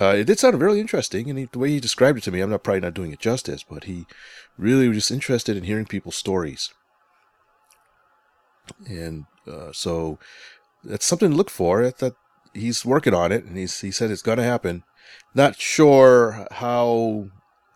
[0.00, 2.40] uh, it did sound really interesting, and he, the way he described it to me,
[2.40, 4.06] I'm not probably not doing it justice, but he
[4.58, 6.70] really was just interested in hearing people's stories.
[8.88, 10.18] And Uh, so
[10.82, 11.88] that's something to look for.
[11.88, 12.14] That
[12.52, 14.82] he's working on it, and he's he said it's going to happen.
[15.34, 17.28] Not sure how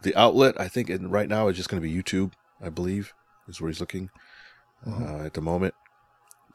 [0.03, 0.61] the outlet.
[0.61, 2.33] I think right now is just going to be YouTube.
[2.61, 3.13] I believe
[3.49, 4.11] is where he's looking
[4.85, 5.75] uh, at the moment.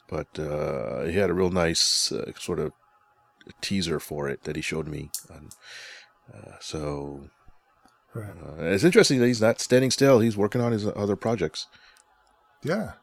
[0.10, 2.74] But uh, he had a real nice uh, sort of
[3.62, 5.10] teaser for it that he showed me.
[5.32, 5.50] On,
[6.34, 7.30] uh, so
[8.14, 8.36] Right.
[8.36, 10.20] uh, it's interesting that he's not standing still.
[10.20, 11.68] He's working on his other projects.
[12.64, 12.94] Yeah.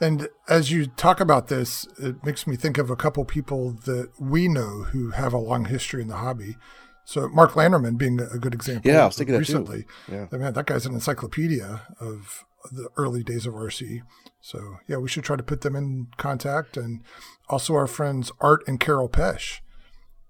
[0.00, 4.10] And as you talk about this, it makes me think of a couple people that
[4.18, 6.56] we know who have a long history in the hobby.
[7.04, 8.90] So Mark Landerman being a good example.
[8.90, 9.52] Yeah, I was thinking that too.
[9.58, 9.84] recently.
[10.10, 10.26] Yeah.
[10.32, 14.00] I mean, that guy's an encyclopedia of the early days of RC.
[14.40, 16.76] So yeah, we should try to put them in contact.
[16.76, 17.02] And
[17.48, 19.60] also our friends Art and Carol Pesh.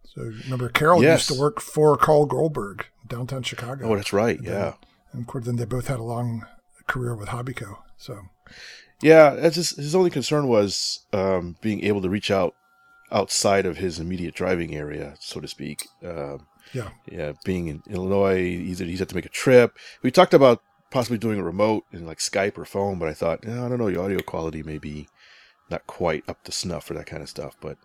[0.05, 1.29] So remember, Carol Yes.
[1.29, 3.91] used to work for Carl Goldberg downtown Chicago.
[3.91, 4.39] Oh, that's right.
[4.43, 4.75] Yeah.
[5.13, 6.45] And of course, then they both had a long
[6.87, 7.79] career with Hobbico.
[7.97, 8.19] So
[9.05, 12.55] Yeah, that's just, his only concern was um, being able to reach out
[13.13, 15.87] outside of his immediate driving area, so to speak.
[16.03, 19.77] Um, yeah, yeah, being in Illinois, either he's had to make a trip.
[20.03, 23.47] We talked about possibly doing a remote in like Skype or phone, but I thought,
[23.47, 25.07] eh, I don't know, your audio quality may be
[25.71, 27.59] not quite up to snuff for that kind of stuff.
[27.61, 27.77] But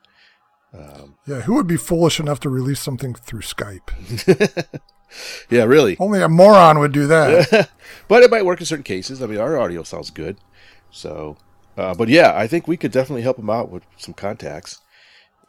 [1.27, 1.41] yeah.
[1.41, 4.79] Who would be foolish enough to release something through Skype?
[5.49, 5.97] yeah, really.
[5.99, 7.69] Only a moron would do that.
[8.07, 9.21] but it might work in certain cases.
[9.21, 10.37] I mean, our audio sounds good.
[10.91, 11.37] So,
[11.77, 14.81] uh, but yeah, I think we could definitely help him out with some contacts.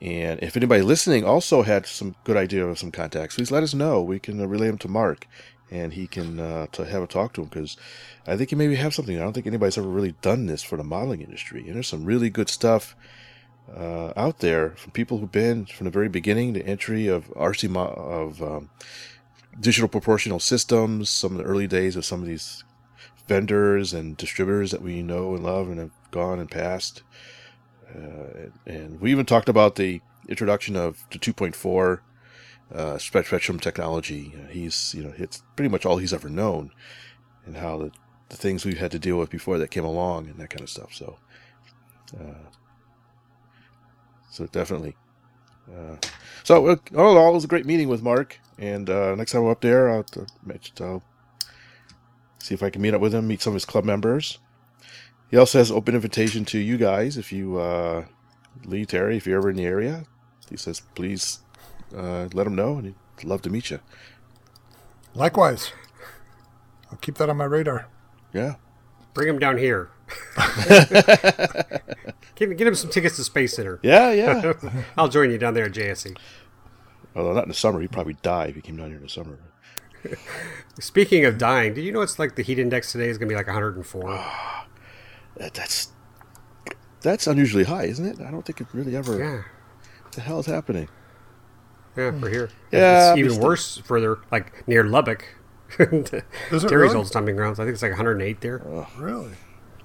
[0.00, 3.74] And if anybody listening also had some good idea of some contacts, please let us
[3.74, 4.02] know.
[4.02, 5.26] We can uh, relay them to Mark,
[5.70, 7.76] and he can uh, to have a talk to him because
[8.26, 9.16] I think he maybe have something.
[9.16, 12.06] I don't think anybody's ever really done this for the modeling industry, and there's some
[12.06, 12.96] really good stuff
[13.76, 17.68] uh, out there from people who've been from the very beginning, the entry of RC
[17.68, 18.70] mo- of um,
[19.58, 22.64] digital proportional systems, some of the early days of some of these
[23.30, 27.04] vendors and distributors that we know and love and have gone and passed.
[27.88, 32.00] Uh, and we even talked about the introduction of the 2.4
[32.74, 34.34] uh, spectrum technology.
[34.50, 36.72] He's, you know, it's pretty much all he's ever known,
[37.46, 37.92] and how the,
[38.30, 40.70] the things we've had to deal with before that came along and that kind of
[40.70, 40.92] stuff.
[40.92, 41.18] So,
[42.18, 42.50] uh,
[44.32, 44.96] so definitely.
[45.72, 45.96] Uh,
[46.42, 48.40] so uh, all in all, it was a great meeting with Mark.
[48.58, 50.04] And uh, next time I'm up there, I'll,
[50.80, 51.02] I'll
[52.40, 54.38] see if I can meet up with him, meet some of his club members.
[55.30, 58.06] He also has open invitation to you guys if you, uh,
[58.64, 60.04] Lee Terry, if you're ever in the area.
[60.48, 61.40] He says, please
[61.96, 63.78] uh, let him know, and he'd love to meet you.
[65.14, 65.72] Likewise,
[66.90, 67.86] I'll keep that on my radar.
[68.32, 68.54] Yeah.
[69.14, 69.90] Bring him down here.
[72.34, 73.78] give, get him some tickets to Space Center.
[73.82, 74.52] Yeah, yeah.
[74.96, 76.16] I'll join you down there at JSC.
[77.14, 79.08] Although not in the summer, he'd probably die if he came down here in the
[79.08, 79.38] summer.
[80.80, 83.32] Speaking of dying, did you know it's like the heat index today is going to
[83.32, 84.24] be like 104?
[85.36, 85.92] That, that's
[87.02, 88.20] that's unusually high, isn't it?
[88.20, 89.18] I don't think it really ever.
[89.18, 89.42] yeah.
[90.02, 90.88] What the hell is happening?
[91.96, 92.50] Yeah, for here.
[92.72, 93.44] Yeah, It's even missed it.
[93.44, 95.24] worse further, like near Lubbock.
[95.76, 96.22] Terry's
[96.62, 96.94] really?
[96.94, 97.58] old stomping grounds.
[97.60, 98.58] I think it's like 108 there.
[98.98, 99.32] Really?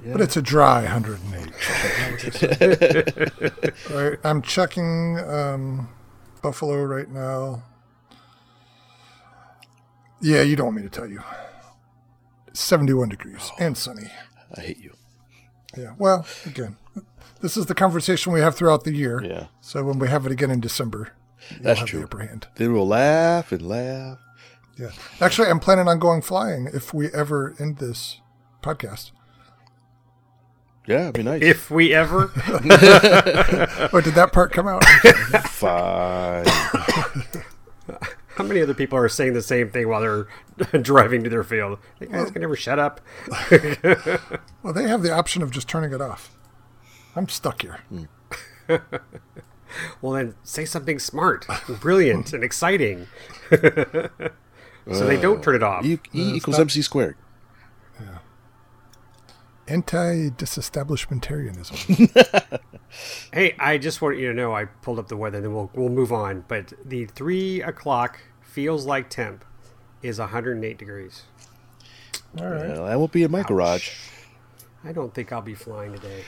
[0.03, 0.13] Yeah.
[0.13, 1.53] But it's a dry 108.
[3.91, 5.89] All right, I'm checking um,
[6.41, 7.63] Buffalo right now.
[10.21, 11.21] Yeah, you don't want me to tell you.
[12.53, 13.55] 71 degrees oh.
[13.59, 14.09] and sunny.
[14.55, 14.93] I hate you.
[15.77, 15.93] Yeah.
[15.97, 16.77] Well, again,
[17.41, 19.21] this is the conversation we have throughout the year.
[19.23, 19.47] Yeah.
[19.61, 21.11] So when we have it again in December,
[21.49, 21.99] you'll That's have true.
[21.99, 22.47] the upper hand.
[22.55, 24.19] Then we'll laugh and laugh.
[24.77, 24.91] Yeah.
[25.21, 28.19] Actually, I'm planning on going flying if we ever end this
[28.61, 29.11] podcast.
[30.87, 31.41] Yeah, it'd be nice.
[31.41, 32.31] If we ever.
[33.93, 34.83] Oh, did that part come out?
[35.49, 36.45] Fine.
[38.35, 41.79] How many other people are saying the same thing while they're driving to their field?
[41.99, 43.01] You guys can never shut up.
[44.61, 46.37] well, they have the option of just turning it off.
[47.15, 47.79] I'm stuck here.
[47.89, 48.75] Hmm.
[50.01, 53.07] Well, then say something smart, and brilliant, and exciting.
[53.49, 54.09] so
[54.85, 55.85] they don't uh, turn it off.
[55.85, 57.17] E, e uh, equals not- MC squared.
[59.67, 62.59] Anti-disestablishmentarianism.
[63.33, 65.69] Hey, I just want you to know I pulled up the weather, and then we'll
[65.73, 66.45] we'll move on.
[66.47, 69.43] But the three o'clock feels like temp
[70.01, 71.23] is 108 degrees.
[72.39, 72.69] All right.
[72.69, 73.89] Well, I won't be in my garage.
[74.85, 76.23] I don't think I'll be flying today.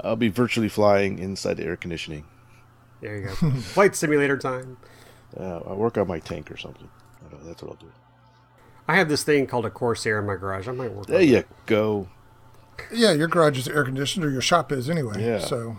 [0.00, 2.24] I'll be virtually flying inside the air conditioning.
[3.02, 3.34] There you go.
[3.60, 4.78] Flight simulator time.
[5.38, 6.88] Uh, I'll work on my tank or something.
[7.26, 7.92] I don't know, that's what I'll do.
[8.88, 10.66] I have this thing called a Corsair in my garage.
[10.66, 11.28] I might work There on it.
[11.28, 12.08] you go.
[12.92, 15.22] Yeah, your garage is air conditioned, or your shop is anyway.
[15.24, 15.38] Yeah.
[15.38, 15.78] So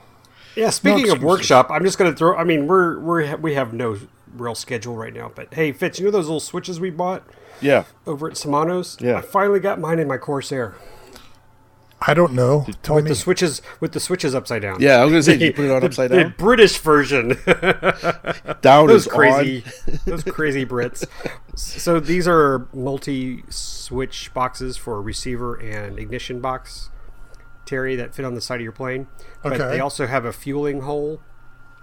[0.55, 2.35] Yeah, speaking of workshop, I'm just going to throw.
[2.35, 3.97] I mean, we're we're we have no
[4.33, 7.23] real schedule right now, but hey, Fitz, you know those little switches we bought
[7.61, 7.85] Yeah.
[8.05, 8.97] over at Shimano's?
[8.99, 9.17] Yeah.
[9.17, 10.75] I finally got mine in my Corsair.
[12.08, 12.66] I don't know.
[12.84, 13.10] Tell with me.
[13.10, 14.80] the switches with the switches upside down.
[14.82, 16.20] Yeah, I was gonna say, you put it on The- upside down.
[16.24, 16.30] the?
[16.38, 17.30] British version.
[18.62, 19.99] Down those is crazy, on.
[20.06, 21.06] those crazy Brits.
[21.56, 26.89] So these are multi-switch boxes for receiver and ignition box,
[27.66, 29.08] Terry, that fit on the side of your plane.
[29.43, 29.70] But Okay.
[29.70, 31.22] they also have a fueling hole,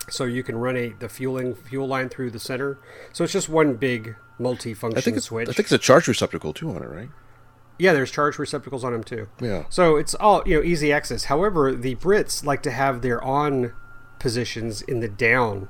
[0.09, 2.79] so you can run a the fueling fuel line through the center.
[3.12, 5.49] So it's just one big multi-function I think it's, switch.
[5.49, 7.09] I think it's a charge receptacle too on it, right?
[7.79, 9.29] Yeah, there's charge receptacles on them too.
[9.41, 9.64] Yeah.
[9.68, 11.25] So it's all you know, easy access.
[11.25, 13.73] However, the Brits like to have their on
[14.18, 15.68] positions in the down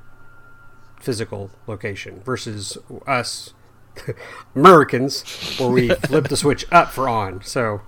[1.00, 3.54] physical location versus us
[4.54, 5.22] Americans,
[5.58, 7.42] where we flip the switch up for on.
[7.42, 7.80] So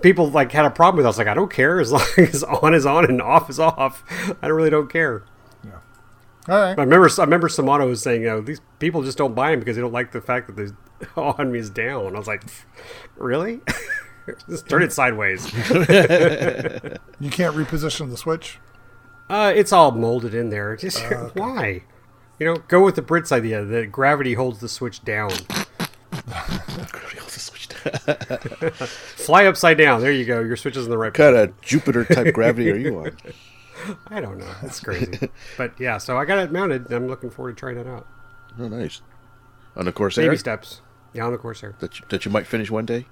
[0.00, 1.18] people like had a problem with us.
[1.18, 4.04] Like I don't care as long as on is on and off is off.
[4.42, 5.24] I really don't care.
[5.64, 5.70] Yeah.
[6.48, 6.78] All right.
[6.78, 9.60] I remember I remember Samano was saying, you know, these people just don't buy them
[9.60, 10.74] because they don't like the fact that the
[11.16, 12.14] on me is down.
[12.14, 12.42] I was like,
[13.16, 13.60] really?
[14.48, 15.52] just turn it sideways.
[15.52, 18.58] You can't reposition the switch.
[19.28, 20.76] Uh, it's all molded in there.
[20.76, 21.02] Just
[21.34, 21.84] why?
[22.38, 25.30] You know, go with the Brits idea that gravity holds the switch down.
[29.16, 30.00] Fly upside down.
[30.00, 30.40] There you go.
[30.40, 31.08] Your switch is in the right.
[31.08, 33.16] What kind of Jupiter type gravity are you on?
[34.08, 34.52] I don't know.
[34.62, 35.30] That's crazy.
[35.56, 36.86] but yeah, so I got it mounted.
[36.86, 38.06] and I'm looking forward to trying it out.
[38.58, 39.02] Oh, nice.
[39.76, 40.80] On the Corsair Baby steps.
[41.14, 41.74] Yeah, on the Corsair.
[41.80, 43.06] that you, that you might finish one day.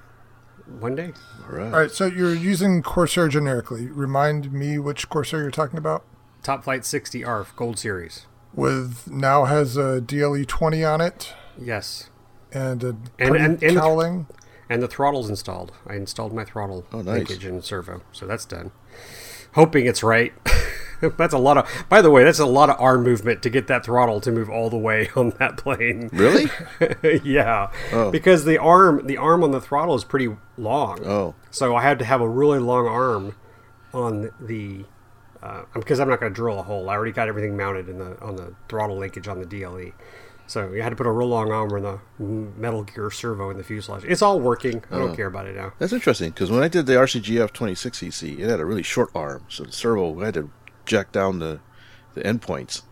[0.78, 1.12] One day.
[1.48, 1.64] All right.
[1.66, 1.90] All right.
[1.90, 3.86] So you're using Corsair generically.
[3.86, 6.04] Remind me which Corsair you're talking about.
[6.42, 8.26] Top Flite 60 ARF Gold Series.
[8.54, 12.08] With now has a DLE 20 on it Yes.
[12.52, 14.26] and a And- and- and- cowling.
[14.68, 15.72] And the throttle's installed.
[15.86, 17.06] I installed my throttle Oh, nice.
[17.28, 18.70] linkage and servo, so that's done.
[19.54, 20.32] Hoping it's right.
[21.16, 21.68] that's a lot of.
[21.88, 24.48] By the way, that's a lot of arm movement to get that throttle to move
[24.50, 26.10] all the way on that plane.
[26.12, 26.50] Really?
[27.24, 28.10] yeah, Oh.
[28.10, 31.04] because the arm, the arm on the throttle is pretty long.
[31.06, 31.34] Oh.
[31.50, 33.34] So I had to have a really long arm
[33.92, 34.84] on the.
[35.42, 36.90] Uh, because I'm not going to drill a hole.
[36.90, 39.92] I already got everything mounted in the on the throttle linkage on the DLE.
[40.46, 41.82] So you had to put a real long arm on
[42.18, 42.24] the
[42.60, 44.04] Metal Gear servo in the fuselage.
[44.04, 44.82] It's all working.
[44.90, 45.06] I Oh.
[45.06, 45.72] don't care about it now.
[45.78, 49.10] That's interesting because when I did the RCGF 26 EC, it had a really short
[49.14, 50.50] arm, so the servo I had to
[50.90, 51.60] jack down the
[52.14, 52.82] the endpoints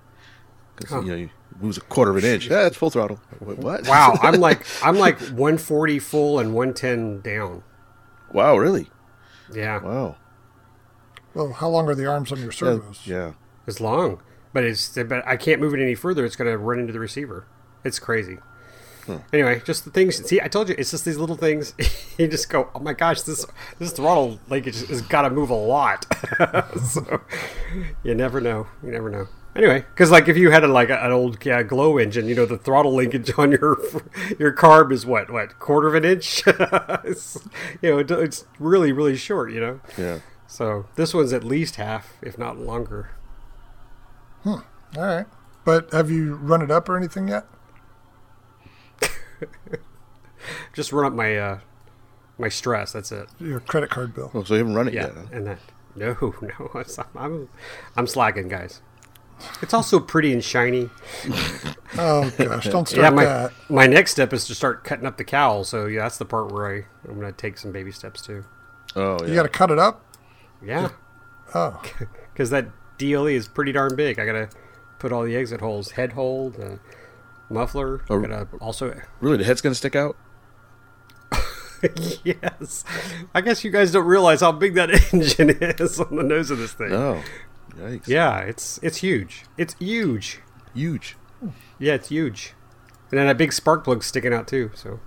[0.77, 1.31] because you know you
[1.61, 2.47] moves a quarter of an inch.
[2.49, 3.21] Yeah, it's full throttle.
[3.41, 3.87] Wait, what?
[3.89, 7.63] Wow, I'm like I'm like 140 full and 110 down.
[8.33, 8.89] wow, really?
[9.53, 10.17] Yeah, Wow.
[11.35, 13.07] Well, how long are the arms on your Yeah, servos?
[13.07, 13.33] yeah.
[13.67, 14.21] it's long,
[14.53, 16.25] but it's but I can't move it any further.
[16.25, 17.47] It's going to run into the receiver.
[17.85, 18.39] It's crazy.
[19.33, 20.17] Anyway, just the things.
[20.27, 21.75] See, I told you, it's just these little things.
[22.19, 23.47] you just go, oh my gosh, this
[23.79, 26.07] this throttle linkage has got to move a lot.
[26.85, 27.21] so
[28.03, 28.67] you never know.
[28.83, 29.29] You never know.
[29.57, 32.35] Anyway, because like if you had a, like a, an old yeah, glow engine, you
[32.35, 33.77] know the throttle linkage on your
[34.39, 36.43] your carb is what what quarter of an inch.
[36.47, 37.39] It's-
[37.83, 39.53] you know, it, it's really really short.
[39.53, 39.81] You know.
[39.97, 40.19] Yeah.
[40.47, 43.11] So this one's at least half, if not longer.
[44.43, 44.61] Hmm.
[44.97, 45.27] All right.
[45.65, 47.45] But have you run it up or anything yet?
[50.73, 51.59] Just run up my uh,
[52.39, 52.93] my stress.
[52.93, 53.29] That's it.
[53.41, 54.31] Your credit card bill.
[54.35, 55.15] Oh, so you haven't run it Yeah, yet?
[55.15, 55.23] Huh?
[55.33, 55.59] and that
[55.97, 57.49] no, no, it's- I'm
[57.97, 58.81] I'm slacking, guys.
[59.63, 60.91] It's also pretty and shiny.
[61.97, 63.53] Oh gosh, don't yeah, start my that.
[63.71, 65.65] my next step is to start cutting up the cowl.
[65.65, 68.45] So yeah, that's the part where I I'm gonna take some baby steps too.
[68.95, 69.27] Oh, yeah.
[69.29, 70.05] You got to cut it up.
[70.63, 70.91] Yeah,
[71.55, 71.81] Oh,
[72.33, 72.67] because that
[72.99, 74.19] DLE is pretty darn big.
[74.19, 74.51] I gotta
[74.99, 76.79] put all the exit holes, head hole, the
[77.51, 78.03] muffler.
[78.11, 78.19] Oh.
[78.19, 80.17] I gotta also Really, the head's gonna stick out?
[82.25, 82.85] yes.
[83.35, 86.59] I guess you guys don't realize how big that engine is on the nose of
[86.59, 86.91] this thing.
[86.91, 87.23] No.
[87.77, 88.09] Yikes.
[88.09, 89.45] Yeah, it's it's huge.
[89.57, 90.41] It's huge.
[90.75, 91.17] Huge.
[91.79, 92.55] Yeah, it's huge.
[93.11, 94.71] And then a big spark plug sticking out too.
[94.75, 95.01] So,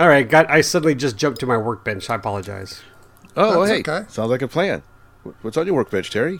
[0.00, 0.50] all right, got.
[0.50, 2.10] I suddenly just jumped to my workbench.
[2.10, 2.82] I apologize.
[3.36, 3.92] Oh, That's hey.
[3.92, 4.08] okay.
[4.08, 4.82] Sounds like a plan.
[5.42, 6.38] What's on your workbench, Terry?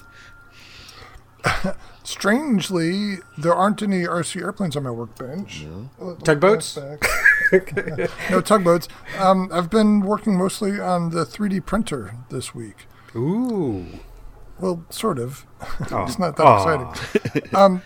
[2.08, 5.66] strangely, there aren't any RC airplanes on my workbench.
[6.00, 6.76] Uh, Tugboats?
[8.30, 8.88] no tugboats.
[9.18, 12.86] Um, I've been working mostly on the 3D printer this week.
[13.14, 13.86] Ooh.
[14.58, 15.44] Well, sort of.
[15.90, 16.04] Oh.
[16.04, 16.90] it's not that Aw.
[16.90, 17.42] exciting.
[17.54, 17.82] um,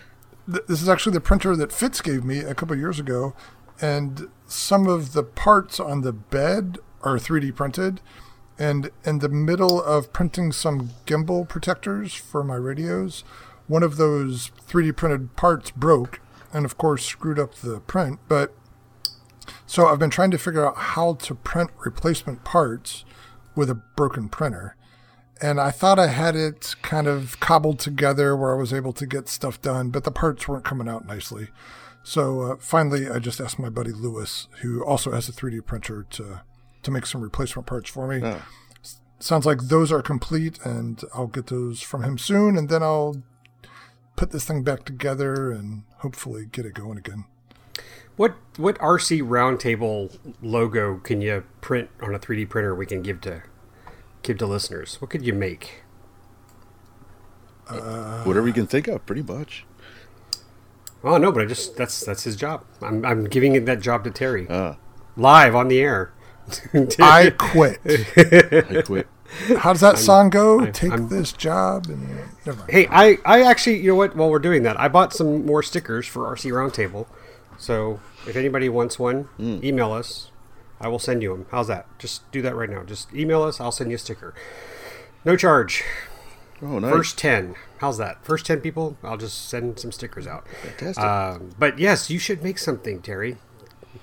[0.49, 3.33] th- this is actually the printer that Fitz gave me a couple years ago,
[3.81, 7.99] and some of the parts on the bed are 3D printed.
[8.59, 13.23] And in the middle of printing some gimbal protectors for my radios,
[13.67, 16.19] one of those 3D printed parts broke,
[16.51, 18.19] and of course screwed up the print.
[18.27, 18.53] But
[19.65, 23.05] so I've been trying to figure out how to print replacement parts
[23.55, 24.75] with a broken printer
[25.43, 29.05] and I thought I had it kind of cobbled together where I was able to
[29.05, 31.49] get stuff done, but the parts weren't coming out nicely.
[32.01, 36.05] So uh, finally, I just asked my buddy Lewis, who also has a 3D printer,
[36.11, 36.41] to
[36.83, 38.19] to make some replacement parts for me.
[38.23, 38.41] Oh.
[39.19, 43.21] sounds like those are complete, and I'll get those from him soon, and then I'll
[44.15, 47.25] put this thing back together and hopefully get it going again.
[48.15, 53.21] What what RC Roundtable logo can you print on a 3D printer we can give
[53.21, 53.41] to
[54.21, 55.01] give to listeners?
[55.01, 55.81] What could you make?
[57.67, 59.65] Whatever you can think of, pretty much.
[61.03, 62.65] Oh no, but I just that's that's his job.
[62.81, 64.77] I'm I'm giving it that job to Terry Ah,
[65.17, 66.13] live on the air.
[66.99, 67.79] I quit.
[67.85, 69.07] I quit.
[69.57, 70.59] How does that song go?
[70.59, 72.32] I'm- Take I'm- this job and never mind.
[72.69, 74.15] Hey, I, I actually, you know what?
[74.15, 77.07] While we're doing that, I bought some more stickers for RC Roundtable.
[77.57, 80.29] So if anybody wants one, email us.
[80.81, 81.45] I will send you them.
[81.51, 81.87] How's that?
[81.99, 82.83] Just do that right now.
[82.83, 83.61] Just email us.
[83.61, 84.33] I'll send you a sticker.
[85.23, 85.83] No charge.
[86.61, 86.91] Oh, nice.
[86.91, 87.55] First 10.
[87.79, 88.23] How's that?
[88.25, 90.45] First 10 people, I'll just send some stickers out.
[90.63, 91.03] Fantastic.
[91.03, 93.37] Um, but yes, you should make something, Terry.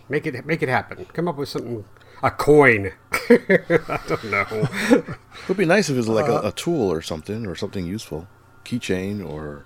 [0.09, 1.07] Make it make it happen.
[1.12, 1.84] Come up with something.
[2.22, 2.93] A coin.
[3.88, 4.68] I don't know.
[5.42, 7.54] It would be nice if it was like Uh, a, a tool or something, or
[7.56, 8.28] something useful.
[8.64, 9.64] Keychain or.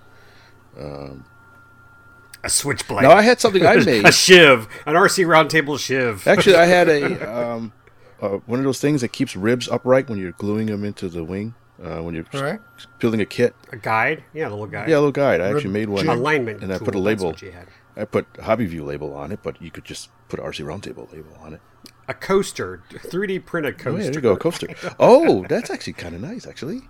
[2.43, 3.01] A switchblade.
[3.03, 4.05] No, I had something I made.
[4.05, 4.67] a shiv.
[4.85, 6.27] An RC Roundtable shiv.
[6.27, 7.73] Actually, I had a um,
[8.21, 11.23] uh, one of those things that keeps ribs upright when you're gluing them into the
[11.23, 11.55] wing.
[11.83, 12.59] Uh, when you're right.
[12.99, 13.53] building a kit.
[13.73, 14.23] A guide?
[14.33, 14.87] Yeah, the little guide.
[14.87, 15.41] Yeah, a little guide.
[15.41, 16.07] I actually made one.
[16.07, 16.63] Alignment.
[16.63, 17.27] And I tool, put a label.
[17.31, 17.67] what you had.
[17.97, 21.35] I put Hobby View label on it, but you could just put RC Roundtable label
[21.41, 21.61] on it.
[22.07, 22.83] A coaster.
[22.91, 23.91] 3D print a Oh, coaster.
[23.97, 24.67] yeah, there you go, a coaster.
[24.99, 26.81] Oh, that's actually kind of nice, actually.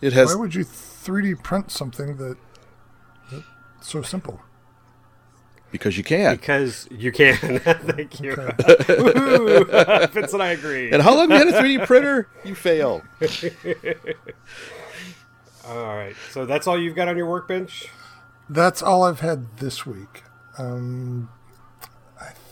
[0.00, 0.34] It has.
[0.34, 2.36] Why would you 3D print something that
[3.30, 3.44] that's
[3.80, 4.40] so simple?
[5.72, 6.36] because you can.
[6.36, 7.36] Because you can.
[7.58, 8.32] Thank you.
[8.36, 10.08] Woohoo.
[10.10, 10.92] Vince and I agree.
[10.92, 12.28] And how long have you had a 3D printer?
[12.44, 13.02] You fail.
[15.66, 16.14] All right.
[16.30, 17.88] So that's all you've got on your workbench?
[18.48, 20.22] That's all I've had this week.
[20.58, 21.33] Um, I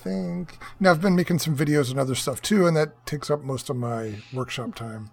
[0.03, 3.43] think now I've been making some videos and other stuff too, and that takes up
[3.43, 5.11] most of my workshop time.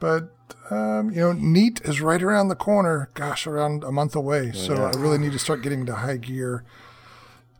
[0.00, 0.30] But
[0.70, 3.08] um, you know, Neat is right around the corner.
[3.14, 4.52] Gosh, around a month away.
[4.52, 6.64] So I really need to start getting to high gear,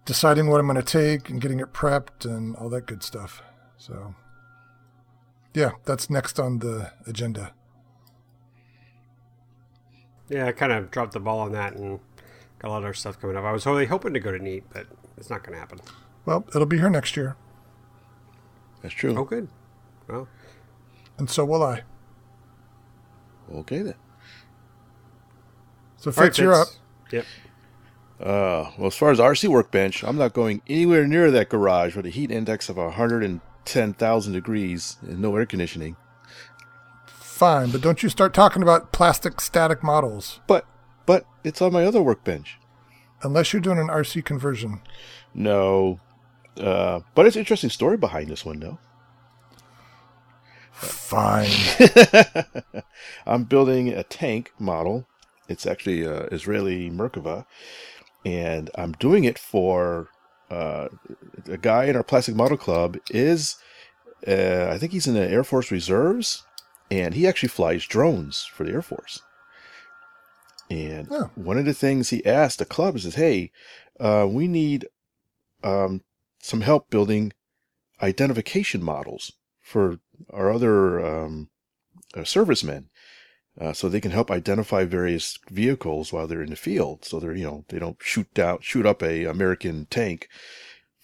[0.05, 3.43] deciding what I'm going to take, and getting it prepped and all that good stuff.
[3.77, 4.15] So
[5.55, 7.53] yeah, that's next on the agenda.
[10.29, 12.01] Yeah, I kind of dropped the ball on that and
[12.59, 13.45] got a lot of other stuff coming up.
[13.45, 15.81] I was really hoping to go to Neat, but it's not going to happen.
[16.27, 17.37] Well, it'll be here next year,
[18.83, 19.15] That's true.
[19.17, 19.49] Oh, good.
[20.09, 20.27] Well,
[21.19, 21.83] and so will I.
[23.53, 23.95] Okay then.
[25.99, 26.69] So all right, Fitz, you're up.
[27.13, 27.25] Yep.
[28.21, 32.07] Uh, well, as far as RC workbench, I'm not going anywhere near that garage with
[32.07, 35.97] a heat index of 110,000 degrees and no air conditioning.
[37.07, 40.67] Fine, but don't you start talking about plastic static models But,
[41.05, 42.59] but it's on my other workbench.
[43.23, 44.81] unless you're doing an RC conversion.
[45.35, 45.99] No.
[46.59, 48.79] Uh, but it's an interesting story behind this one, though.
[50.73, 51.51] Fine.
[53.27, 55.07] I'm building a tank model.
[55.49, 57.45] It's actually a Israeli Merkava,
[58.25, 60.09] and I'm doing it for
[60.51, 60.89] uh,
[61.49, 62.97] a guy in our plastic model club.
[63.11, 63.57] Is
[64.27, 66.45] uh, I think he's in the Air Force Reserves,
[66.91, 69.21] and he actually flies drones for the Air Force.
[70.71, 71.31] And Oh.
[71.35, 73.53] one of the things he asked the club is, "Hey,
[74.01, 74.87] uh, we need
[75.63, 76.03] um,
[76.45, 77.33] some help building
[78.03, 79.33] identification models
[79.63, 81.49] for our other um,
[82.15, 82.91] uh, servicemen,
[83.59, 87.03] uh, so they can help identify various vehicles while they're in the field.
[87.07, 90.29] So they're you know they don't shoot down shoot up a American tank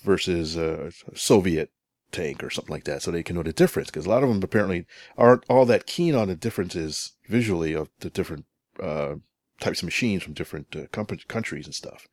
[0.05, 1.71] versus a Soviet
[2.13, 3.89] tank or something like that, so they can know the difference.
[3.89, 4.85] Because a lot of them apparently
[5.17, 8.45] aren't all that keen on the differences visually of the different
[8.79, 9.15] uh,
[9.59, 10.87] types of machines from different uh,
[11.29, 12.09] countries and stuff.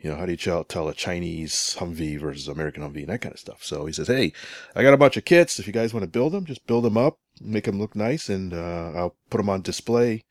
[0.00, 3.34] You know, how do you tell, a Chinese Humvee versus American Humvee and that kind
[3.34, 3.62] of stuff?
[3.62, 4.32] So he says, Hey,
[4.74, 5.58] I got a bunch of kits.
[5.58, 8.28] If you guys want to build them, just build them up, make them look nice,
[8.28, 10.24] and uh, I'll put them on display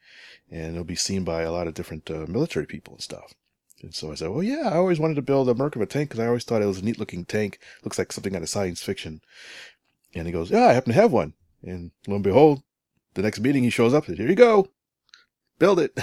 [0.52, 3.34] and it'll be seen by a lot of different uh, military people and stuff.
[3.82, 6.20] And so I said, Well, yeah, I always wanted to build a Merkava tank because
[6.20, 7.60] I always thought it was a neat looking tank.
[7.84, 9.22] Looks like something out of science fiction.
[10.14, 11.34] And he goes, Yeah, I happen to have one.
[11.64, 12.64] And lo and behold,
[13.14, 14.68] the next meeting he shows up and says, Here you go.
[15.60, 15.96] Build it.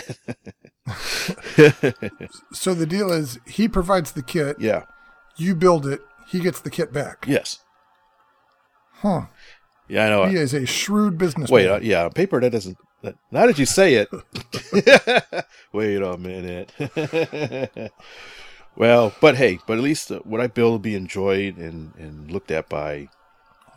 [2.53, 4.85] so the deal is he provides the kit, yeah.
[5.37, 7.25] you build it, he gets the kit back.
[7.27, 7.61] Yes.
[8.97, 9.27] Huh.
[9.89, 10.25] Yeah, I know.
[10.27, 11.55] He is a shrewd businessman.
[11.55, 12.77] Wait, uh, yeah, on paper that doesn't.
[13.03, 14.09] That, now that you say it,
[15.73, 16.73] wait a minute.
[18.77, 22.31] well, but hey, but at least uh, what I build will be enjoyed and and
[22.31, 23.09] looked at by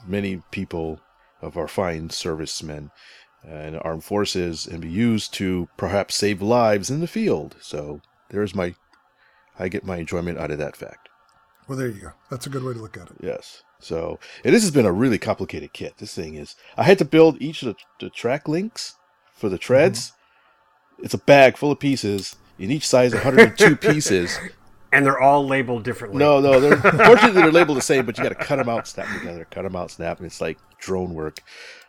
[0.08, 1.00] many people
[1.42, 2.92] of our fine servicemen
[3.44, 7.56] and armed forces, and be used to perhaps save lives in the field.
[7.62, 8.76] So there's my,
[9.58, 11.10] I get my enjoyment out of that fact.
[11.68, 12.12] Well, there you go.
[12.32, 13.18] That's a good way to look at it.
[13.22, 13.64] Yes.
[13.80, 15.98] So, and this has been a really complicated kit.
[15.98, 18.96] This thing is, I had to build each of the, the track links
[19.34, 20.10] for the treads.
[20.10, 21.06] Mm-hmm.
[21.06, 24.38] It's a bag full of pieces, in each size 102 pieces.
[24.92, 26.20] And they're all labeled differently.
[26.20, 28.88] No, no, they're fortunately they're labeled the same, but you got to cut them out,
[28.88, 31.42] snap together, cut them out, snap, and it's like drone work.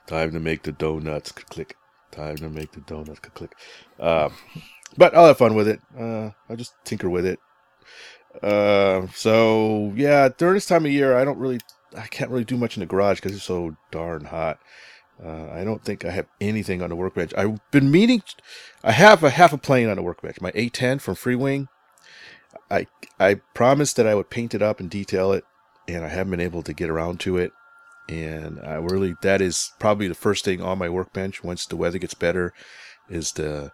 [0.06, 1.76] Time to make the donuts, click.
[2.10, 3.54] Time to make the donuts, click.
[3.98, 4.32] Um,
[4.96, 5.80] but I'll have fun with it.
[5.98, 7.38] Uh, I'll just tinker with it.
[8.42, 11.60] Uh, so yeah, during this time of year, I don't really,
[11.96, 14.58] I can't really do much in the garage because it's so darn hot.
[15.24, 17.32] Uh, I don't think I have anything on the workbench.
[17.36, 18.22] I've been meaning,
[18.82, 20.40] I have a half a plane on the workbench.
[20.40, 21.68] My A10 from Freewing.
[22.70, 22.86] I
[23.18, 25.44] I promised that I would paint it up and detail it,
[25.88, 27.52] and I haven't been able to get around to it.
[28.08, 31.98] And I really, that is probably the first thing on my workbench once the weather
[31.98, 32.52] gets better,
[33.08, 33.72] is to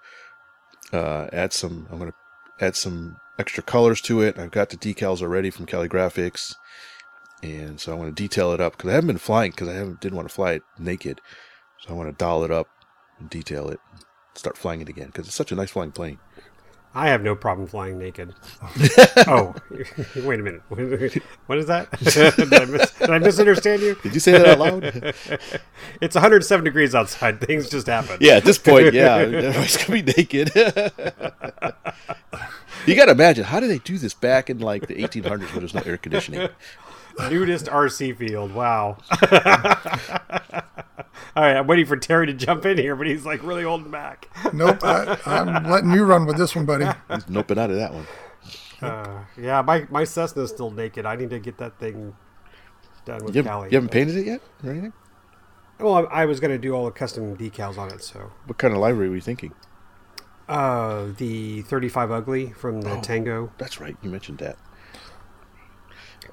[0.92, 1.88] uh, add some.
[1.90, 2.14] I'm gonna
[2.60, 4.38] add some extra colors to it.
[4.38, 6.54] I've got the decals already from Callie Graphics,
[7.42, 9.74] and so I want to detail it up because I haven't been flying because I
[9.74, 11.20] haven't didn't want to fly it naked.
[11.80, 12.68] So I want to doll it up
[13.18, 13.80] and detail it,
[14.34, 16.18] start flying it again because it's such a nice flying plane.
[16.94, 18.34] I have no problem flying naked.
[19.26, 19.54] oh,
[20.16, 20.62] wait a minute.
[21.46, 21.90] What is that?
[22.00, 23.94] did, I mis- did I misunderstand you?
[24.02, 24.82] Did you say that out loud?
[26.00, 27.40] It's 107 degrees outside.
[27.40, 28.16] Things just happen.
[28.20, 30.50] yeah, at this point, yeah, everybody's gonna be naked.
[32.86, 35.60] you got to imagine how did they do this back in like the 1800s when
[35.60, 36.48] there's no air conditioning?
[37.18, 38.52] Nudist RC field.
[38.52, 38.98] Wow.
[41.36, 43.90] All right, I'm waiting for Terry to jump in here, but he's like really holding
[43.90, 44.28] back.
[44.54, 46.86] Nope, I, I'm letting you run with this one, buddy.
[47.10, 48.06] He's noping out of that one.
[48.80, 51.04] Uh, yeah, my my Cessna's still naked.
[51.04, 52.14] I need to get that thing
[53.04, 53.54] done with You, Callie.
[53.54, 54.92] haven't- you haven't painted it yet or anything?
[55.78, 58.56] Well, I, I was going to do all the custom decals on it, so What
[58.56, 59.52] kind of livery were you thinking?
[60.48, 64.56] uh, the 35 Ugly from the Tango That's right, you mentioned that.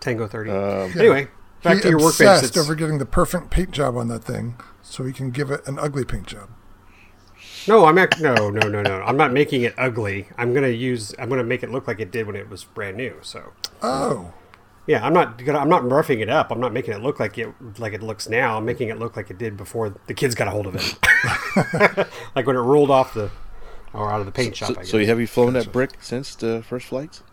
[0.04, 0.51] Tango 30.
[0.51, 1.28] Um, Anyway,
[1.64, 2.20] back he to your workbench.
[2.30, 5.49] obsessed It's- over getting the perfect paint job on that thing, so he can give
[5.49, 6.49] it an ugly paint job.
[7.68, 9.01] No, I'm act- no, no, no, no.
[9.01, 10.28] I'm not making it ugly.
[10.38, 11.16] I'm gonna use.
[11.18, 13.16] I'm gonna make it look like it did when it was brand new.
[13.22, 14.34] So Oh,
[14.86, 15.60] yeah, I'm not gonna.
[15.60, 16.51] I'm not roughing it up.
[16.51, 17.47] I'm not making it look like it
[17.80, 18.58] like it looks now.
[18.58, 20.97] I'm making it look like it did before the kids got a hold of it.
[22.36, 23.32] like when it rolled off the
[23.93, 24.68] or out of the paint shop.
[24.68, 24.89] so, I, guess.
[24.91, 27.24] so have you flown that brick since the first flights?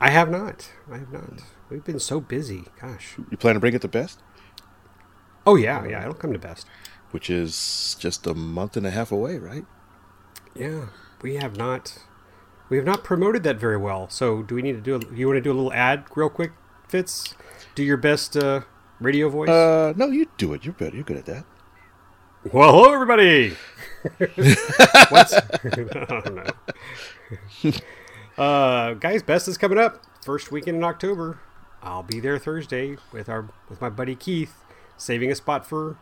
[0.00, 0.70] I have not.
[0.90, 1.40] I have not.
[1.74, 2.66] We've been so busy.
[2.80, 3.16] Gosh.
[3.32, 4.20] You plan to bring it to best,
[5.44, 6.02] Oh yeah, yeah.
[6.02, 6.68] It'll come to best.
[7.10, 9.64] which is just a month and a half away, right?
[10.54, 10.86] Yeah,
[11.20, 11.98] we have not.
[12.68, 14.08] We have not promoted that very well.
[14.08, 14.94] So do we need to do?
[14.94, 16.52] A, you want to do a little ad real quick,
[16.86, 17.34] Fitz?
[17.74, 18.60] Do your best uh,
[19.00, 19.48] radio voice.
[19.48, 20.64] Uh, no, you do it.
[20.64, 20.94] You're better.
[20.94, 21.44] You're good at that.
[22.52, 23.56] well, hello everybody.
[25.08, 25.34] What's?
[26.08, 26.44] oh,
[27.64, 27.72] no.
[28.44, 30.00] uh, guys, best is coming up.
[30.24, 31.40] First weekend in October.
[31.84, 34.54] I'll be there Thursday with our with my buddy Keith,
[34.96, 35.96] saving a spot for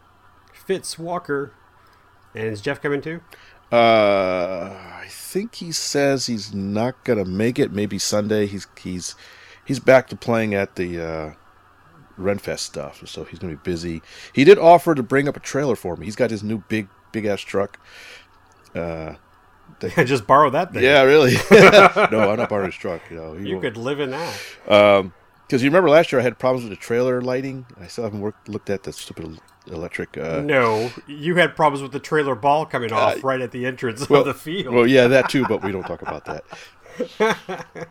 [0.52, 1.52] Fitz Walker.
[2.34, 3.20] And is Jeff coming too?
[3.70, 4.70] Uh,
[5.00, 7.72] I think he says he's not gonna make it.
[7.72, 8.46] Maybe Sunday.
[8.46, 9.14] He's he's
[9.64, 11.32] he's back to playing at the uh,
[12.18, 14.02] Renfest stuff, so he's gonna be busy.
[14.32, 16.04] He did offer to bring up a trailer for me.
[16.06, 17.78] He's got his new big big ass truck.
[18.74, 19.14] Uh,
[20.04, 20.82] Just borrow that thing.
[20.82, 21.32] yeah, really.
[21.50, 23.00] no, I'm not borrowing his truck.
[23.10, 25.10] You know, You won't- could live in that.
[25.52, 27.66] Because you remember last year I had problems with the trailer lighting.
[27.78, 30.16] I still haven't worked, looked at the stupid electric.
[30.16, 34.08] Uh, No, you had problems with the trailer ball coming off right at the entrance
[34.08, 34.74] well, of the field.
[34.74, 37.36] Well, yeah, that too, but we don't talk about that.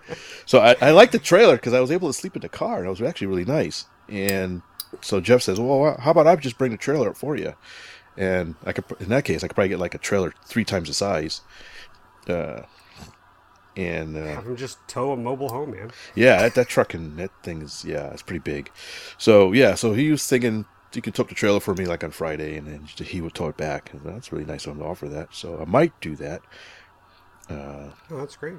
[0.48, 2.80] so I, I like the trailer because I was able to sleep in the car,
[2.80, 3.86] and it was actually really nice.
[4.10, 4.64] And
[5.02, 7.54] so Jeff says, "Well, how about I just bring the trailer up for you?"
[8.18, 10.88] And I could, in that case, I could probably get like a trailer three times
[10.88, 11.42] the size.
[12.28, 12.62] Uh,
[13.76, 15.92] and uh, Have him just tow a mobile home, man.
[16.16, 18.72] yeah, that, that truck and that thing is yeah, it's pretty big.
[19.18, 22.12] So yeah, so he was thinking you could tow the trailer for me like on
[22.12, 23.94] Friday, and then he would tow it back.
[23.94, 25.30] And that's really nice of him to offer that.
[25.34, 26.42] So I might do that.
[27.50, 28.56] Oh, that's great.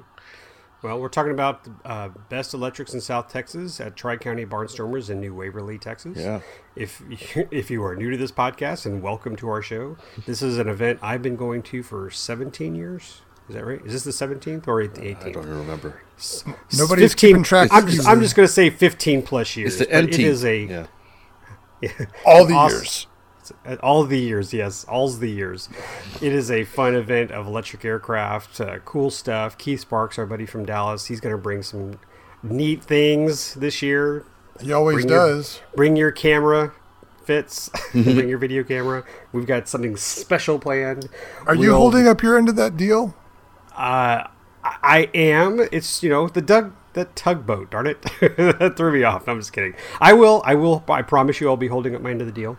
[0.81, 5.21] Well, we're talking about uh, best electrics in South Texas at Tri County Barnstormers in
[5.21, 6.17] New Waverly, Texas.
[6.17, 6.41] Yeah.
[6.75, 7.01] If
[7.51, 9.95] if you are new to this podcast, and welcome to our show,
[10.25, 13.21] this is an event I've been going to for 17 years.
[13.49, 13.81] Is that right?
[13.85, 15.25] Is this the 17th or the 18th?
[15.25, 16.01] I don't even remember.
[16.77, 19.73] Nobody's keeping track I'm just, I'm just going to say 15 plus years.
[19.73, 20.27] It's the but N-team.
[20.27, 20.57] is a
[21.81, 21.89] yeah.
[22.25, 22.77] all the Awesome.
[22.79, 23.07] years.
[23.81, 25.67] all the years, yes, all the years.
[26.21, 29.57] It is a fun event of electric aircraft, uh, cool stuff.
[29.57, 31.99] Keith Sparks, our buddy from Dallas, he's going to bring some
[32.41, 34.25] neat things this year.
[34.61, 35.61] He always Bring your- does.
[35.75, 36.71] Bring your camera,
[37.25, 37.69] Fitz.
[37.91, 39.03] bring your video camera.
[39.33, 41.09] We've got something special planned.
[41.45, 43.13] Are you We'll- holding up your end of that deal?
[43.75, 44.27] Uh,
[44.63, 45.59] I am.
[45.71, 47.71] It's you know the Doug that tugboat.
[47.71, 49.27] Darn it, that threw me off.
[49.27, 49.75] I'm just kidding.
[49.99, 50.41] I will.
[50.45, 50.83] I will.
[50.87, 52.57] I promise you, I'll be holding up my end of the deal.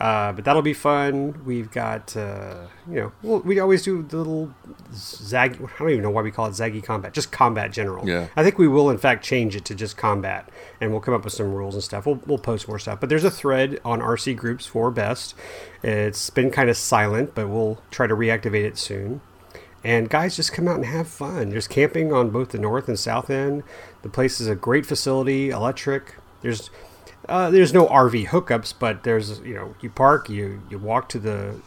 [0.00, 1.42] Uh, but that'll be fun.
[1.44, 4.54] We've got, uh, you know, well, we always do the little
[4.94, 5.56] zag.
[5.62, 7.12] I don't even know why we call it Zagi combat.
[7.12, 8.08] Just combat general.
[8.08, 8.28] Yeah.
[8.34, 10.48] I think we will, in fact, change it to just combat,
[10.80, 12.06] and we'll come up with some rules and stuff.
[12.06, 12.98] We'll, we'll post more stuff.
[12.98, 15.34] But there's a thread on RC groups for best.
[15.82, 19.20] It's been kind of silent, but we'll try to reactivate it soon.
[19.82, 21.50] And guys, just come out and have fun.
[21.50, 23.62] There's camping on both the north and south end.
[24.02, 26.16] The place is a great facility, electric.
[26.42, 26.70] There's
[27.28, 31.18] uh, there's no RV hookups, but there's you know you park, you you walk to
[31.18, 31.60] the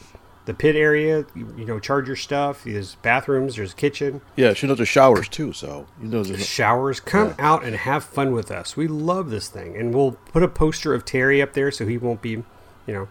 [0.45, 2.65] the pit area, you, you know charge your stuff.
[2.65, 6.37] There's bathrooms, there's a kitchen, Yeah, she knows the showers too, so you know the
[6.37, 6.99] showers.
[6.99, 8.75] Come out and have fun with us.
[8.75, 11.97] We love this thing, and we'll put a poster of Terry up there so he
[11.97, 12.43] won't be, you
[12.87, 13.07] know.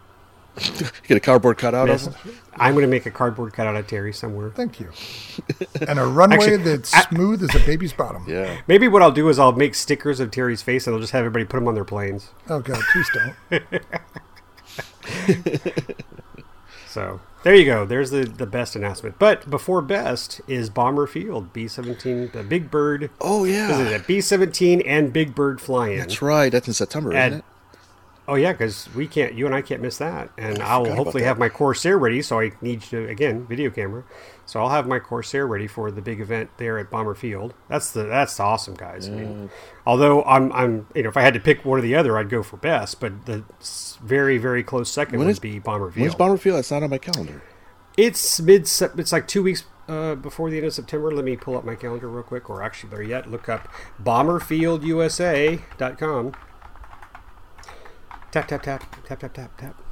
[0.61, 2.15] You get a cardboard cutout of missed.
[2.19, 2.35] him.
[2.57, 4.51] I'm going to make a cardboard cutout of Terry somewhere.
[4.51, 4.91] Thank you.
[5.89, 8.25] And a runway Actually, that's I- smooth as a baby's bottom.
[8.29, 8.61] Yeah.
[8.67, 11.21] Maybe what I'll do is I'll make stickers of Terry's face and I'll just have
[11.25, 12.31] everybody put them on their planes.
[12.49, 13.63] Oh God, please don't.
[16.87, 17.87] So there you go.
[17.87, 19.19] There's the, the best announcement.
[19.19, 23.09] But before best is Bomber Field B-17, the Big Bird.
[23.19, 23.89] Oh What is yeah.
[23.97, 24.07] it?
[24.07, 25.97] B-17 and Big Bird flying.
[25.99, 26.53] That's right.
[26.53, 27.45] That's in September, And- isn't it?
[28.29, 29.35] Oh yeah, because we can't.
[29.35, 30.31] You and I can't miss that.
[30.39, 32.23] And I will hopefully have my Corsair ready.
[32.23, 34.05] So I need to again video camera.
[34.47, 37.53] So I'll have my Corsair ready for the big event there at Bomber Field.
[37.69, 39.09] That's the that's awesome, guys.
[39.09, 39.51] I mean,
[39.87, 42.31] although I'm I'm you know if I had to pick one or the other, I'd
[42.31, 43.01] go for best.
[43.01, 43.43] But the
[44.03, 46.03] very very close second When would is- be Bomber Field.
[46.03, 46.15] When's.
[46.15, 46.59] Bomber Field?
[46.59, 47.43] That's not on my calendar.
[47.97, 48.69] It's mid.
[48.69, 51.11] Sep- It's like two weeks uh, before the end of September.
[51.11, 53.67] Let me pull up my calendar real quick, or actually, better yet, look up
[54.03, 56.33] bomberfieldusa.com.
[58.33, 59.83] Tap tap tap tap tap tap tap,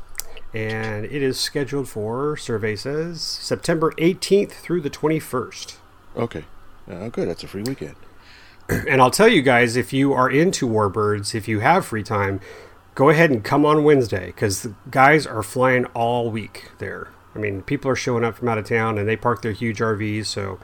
[0.55, 5.77] and it is scheduled for survey says September 18th through the 21st.
[6.17, 6.45] Okay.
[6.89, 7.29] Oh, good.
[7.29, 7.97] That's a free weekend.
[8.71, 12.41] And I'll tell you guys, if you are into Warbirds, if you have free time,
[12.95, 17.09] go ahead and come on Wednesday because the guys are flying all week there.
[17.35, 19.81] I mean, people are showing up from out of town and they park their huge
[19.81, 20.59] RVs, so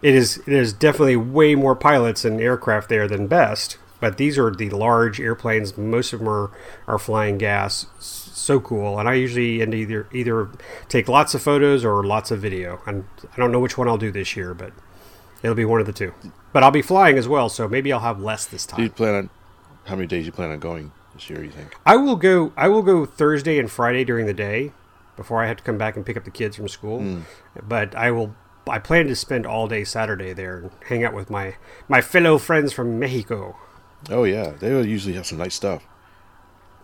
[0.00, 3.76] it is it is definitely way more pilots and aircraft there than best.
[4.00, 5.76] But these are the large airplanes.
[5.76, 6.50] Most of them are,
[6.86, 7.86] are flying gas.
[7.98, 8.98] So cool.
[8.98, 10.48] And I usually end either either
[10.88, 12.80] take lots of photos or lots of video.
[12.86, 14.72] And I don't know which one I'll do this year, but
[15.42, 16.14] it'll be one of the two.
[16.52, 18.96] But I'll be flying as well, so maybe I'll have less this Do you time.
[18.96, 19.30] plan on
[19.84, 21.44] how many days you plan on going this year?
[21.44, 21.76] You think?
[21.84, 22.52] I will go.
[22.56, 24.72] I will go Thursday and Friday during the day,
[25.16, 27.00] before I have to come back and pick up the kids from school.
[27.00, 27.20] Hmm.
[27.62, 28.34] But I will.
[28.68, 31.56] I plan to spend all day Saturday there and hang out with my
[31.88, 33.56] my fellow friends from Mexico.
[34.08, 35.84] Oh yeah, they usually have some nice stuff.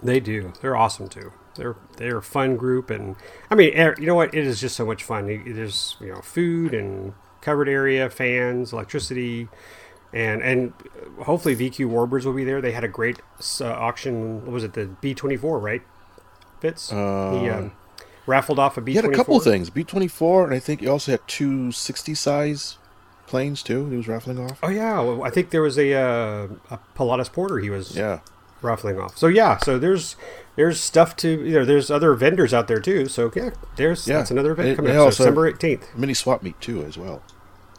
[0.03, 0.53] They do.
[0.61, 1.33] They're awesome too.
[1.55, 3.17] They're they're a fun group, and
[3.51, 4.35] I mean, er, you know what?
[4.35, 5.27] It is just so much fun.
[5.27, 9.49] There's you know food and covered area, fans, electricity,
[10.13, 10.75] and and
[11.23, 12.61] hopefully VQ Warbirds will be there.
[12.61, 13.21] They had a great
[13.61, 14.45] uh, auction.
[14.45, 14.75] What was it?
[14.75, 15.83] The B twenty four, right?
[16.61, 16.91] Fitz.
[16.91, 17.73] he um,
[18.27, 19.71] raffled off a B He had a couple of things.
[19.71, 22.77] B twenty four, and I think he also had two sixty size
[23.27, 23.89] planes too.
[23.91, 24.59] He was raffling off.
[24.63, 27.59] Oh yeah, well, I think there was a uh, a Pilatus Porter.
[27.59, 28.21] He was Yeah.
[28.63, 29.17] raffling off.
[29.17, 30.17] So yeah, so there's
[30.57, 33.07] there's stuff to you know there's other vendors out there too.
[33.09, 34.19] So yeah, there's Yeah.
[34.19, 35.13] that's another event They- coming up.
[35.13, 35.89] So December eighteenth.
[35.97, 37.23] Mini swap meet too as well.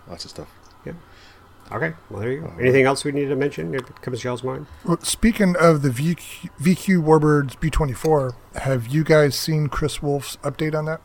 [0.08, 0.48] Lots of stuff.
[0.86, 0.94] Yeah.
[1.72, 1.94] Okay.
[2.10, 2.54] Well, there you go.
[2.60, 3.74] Anything else we need to mention?
[3.76, 4.68] It comes to y'all's mind.
[4.86, 10.74] Well, speaking of the VQ, VQ Warbirds B24, have you guys seen Chris Wolf's update
[10.74, 11.02] on that?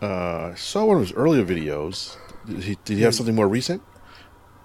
[0.00, 2.16] Uh, I saw one of his earlier videos.
[2.50, 3.82] Did he, did he have something more recent?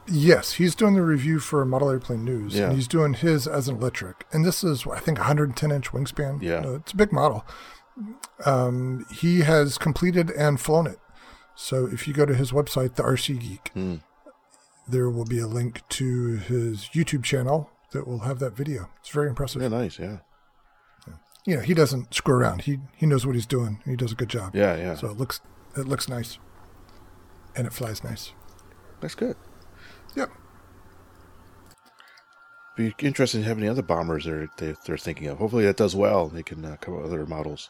[0.08, 2.66] Yes, he's doing the review for Model Airplane News, Yeah.
[2.66, 4.26] and he's doing his as an electric.
[4.32, 6.42] And this is, I think, 110 inch wingspan.
[6.44, 6.58] Yeah.
[6.66, 7.44] Uh, it's a big model.
[8.46, 11.00] Um, he has completed and flown it.
[11.56, 13.96] So if you go to his website, the RC Geek, Hmm.
[14.88, 18.90] there will be a link to his YouTube channel that will have that video.
[19.00, 19.62] It's very impressive.
[19.62, 19.98] Yeah, nice.
[19.98, 20.18] Yeah.
[21.48, 22.64] You know, he doesn't screw around.
[22.64, 23.80] He he knows what he's doing.
[23.86, 24.56] He does a good job.
[24.56, 24.96] Yeah, yeah.
[24.96, 25.42] So it looks
[25.78, 26.40] it looks nice,
[27.56, 28.32] and it flies nice.
[29.02, 29.36] That's good.
[30.16, 30.32] Yep.
[32.76, 35.38] Be interested in having any other bombers they're they, they're thinking of.
[35.38, 36.28] Hopefully that does well.
[36.28, 37.70] They can uh, come up with other models.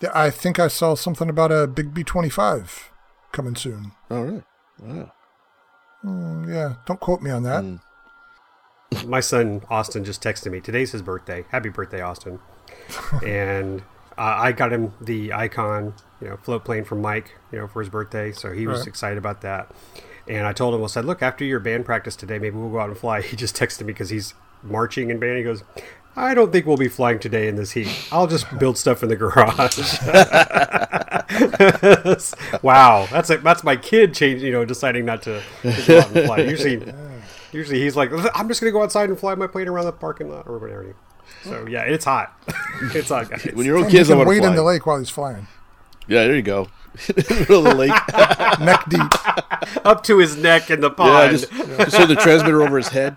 [0.00, 2.90] Yeah, I think I saw something about a big B twenty five
[3.30, 3.92] coming soon.
[4.10, 4.42] Oh, really?
[4.78, 5.12] Wow.
[6.04, 7.62] Mm, yeah, don't quote me on that.
[7.62, 7.80] Mm.
[9.06, 10.60] My son Austin just texted me.
[10.60, 11.44] Today's his birthday.
[11.48, 12.40] Happy birthday, Austin!
[13.24, 13.82] and
[14.18, 17.80] uh, I got him the icon, you know, float plane from Mike, you know, for
[17.80, 18.32] his birthday.
[18.32, 18.88] So he was Right.
[18.88, 19.70] excited about that.
[20.28, 22.78] And I told him, I said, look, after your band practice today, maybe we'll go
[22.80, 23.20] out and fly.
[23.32, 25.38] He just texted me because he's marching in band.
[25.38, 25.64] He goes,
[26.14, 27.88] I don't think we'll be flying today in this heat.
[28.12, 29.78] I'll just build stuff in the garage.
[32.62, 36.10] wow, that's a, that's my kid changing, you know, deciding not to, to go out
[36.14, 36.38] and fly.
[36.40, 36.92] Usually,
[37.52, 40.30] Usually he's like, I'm just gonna go outside and fly my plane around the parking
[40.30, 40.94] lot or whatever.
[41.44, 42.32] So yeah, it's hot.
[42.94, 43.44] it's hot, guys.
[43.52, 44.48] When you're And little kids, you I can want to wait fly.
[44.50, 45.46] in the lake while he's flying,
[46.08, 46.68] Yeah, there you go.
[47.08, 47.90] in the middle of the lake.
[48.60, 49.86] neck deep.
[49.86, 51.30] Up to his neck in the yeah, pond.
[51.32, 53.16] just, just hold the transmitter over his head.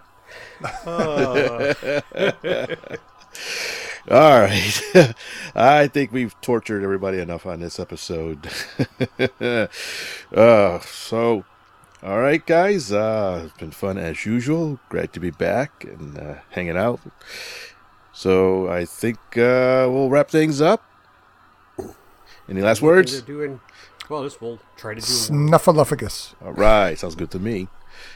[4.10, 5.14] All right.
[5.56, 8.48] I think we've tortured everybody enough on this episode.
[10.34, 11.44] uh, so,
[12.04, 12.92] all right, guys.
[12.92, 14.80] Uh, it's been fun as usual.
[14.90, 17.00] Great to be back and uh, hanging out.
[18.16, 20.84] So, I think uh, we'll wrap things up.
[22.48, 23.22] Any last words?
[23.22, 23.60] doing
[24.10, 24.24] well.
[24.24, 25.06] This we'll try to do.
[25.06, 26.34] Snuffleupagus.
[26.44, 26.98] All right.
[26.98, 27.68] Sounds good to me.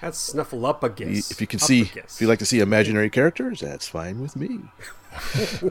[0.02, 1.32] That's Snuffleupagus.
[1.32, 2.16] If you can see, Upagus.
[2.16, 4.60] if you like to see imaginary characters, that's fine with me.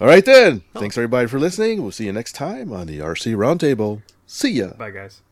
[0.00, 0.62] All right, then.
[0.74, 1.82] Thanks, everybody, for listening.
[1.82, 4.02] We'll see you next time on the RC Roundtable.
[4.26, 4.72] See ya.
[4.74, 5.22] Bye, guys.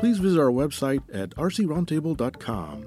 [0.00, 2.86] Please visit our website at rcroundtable.com,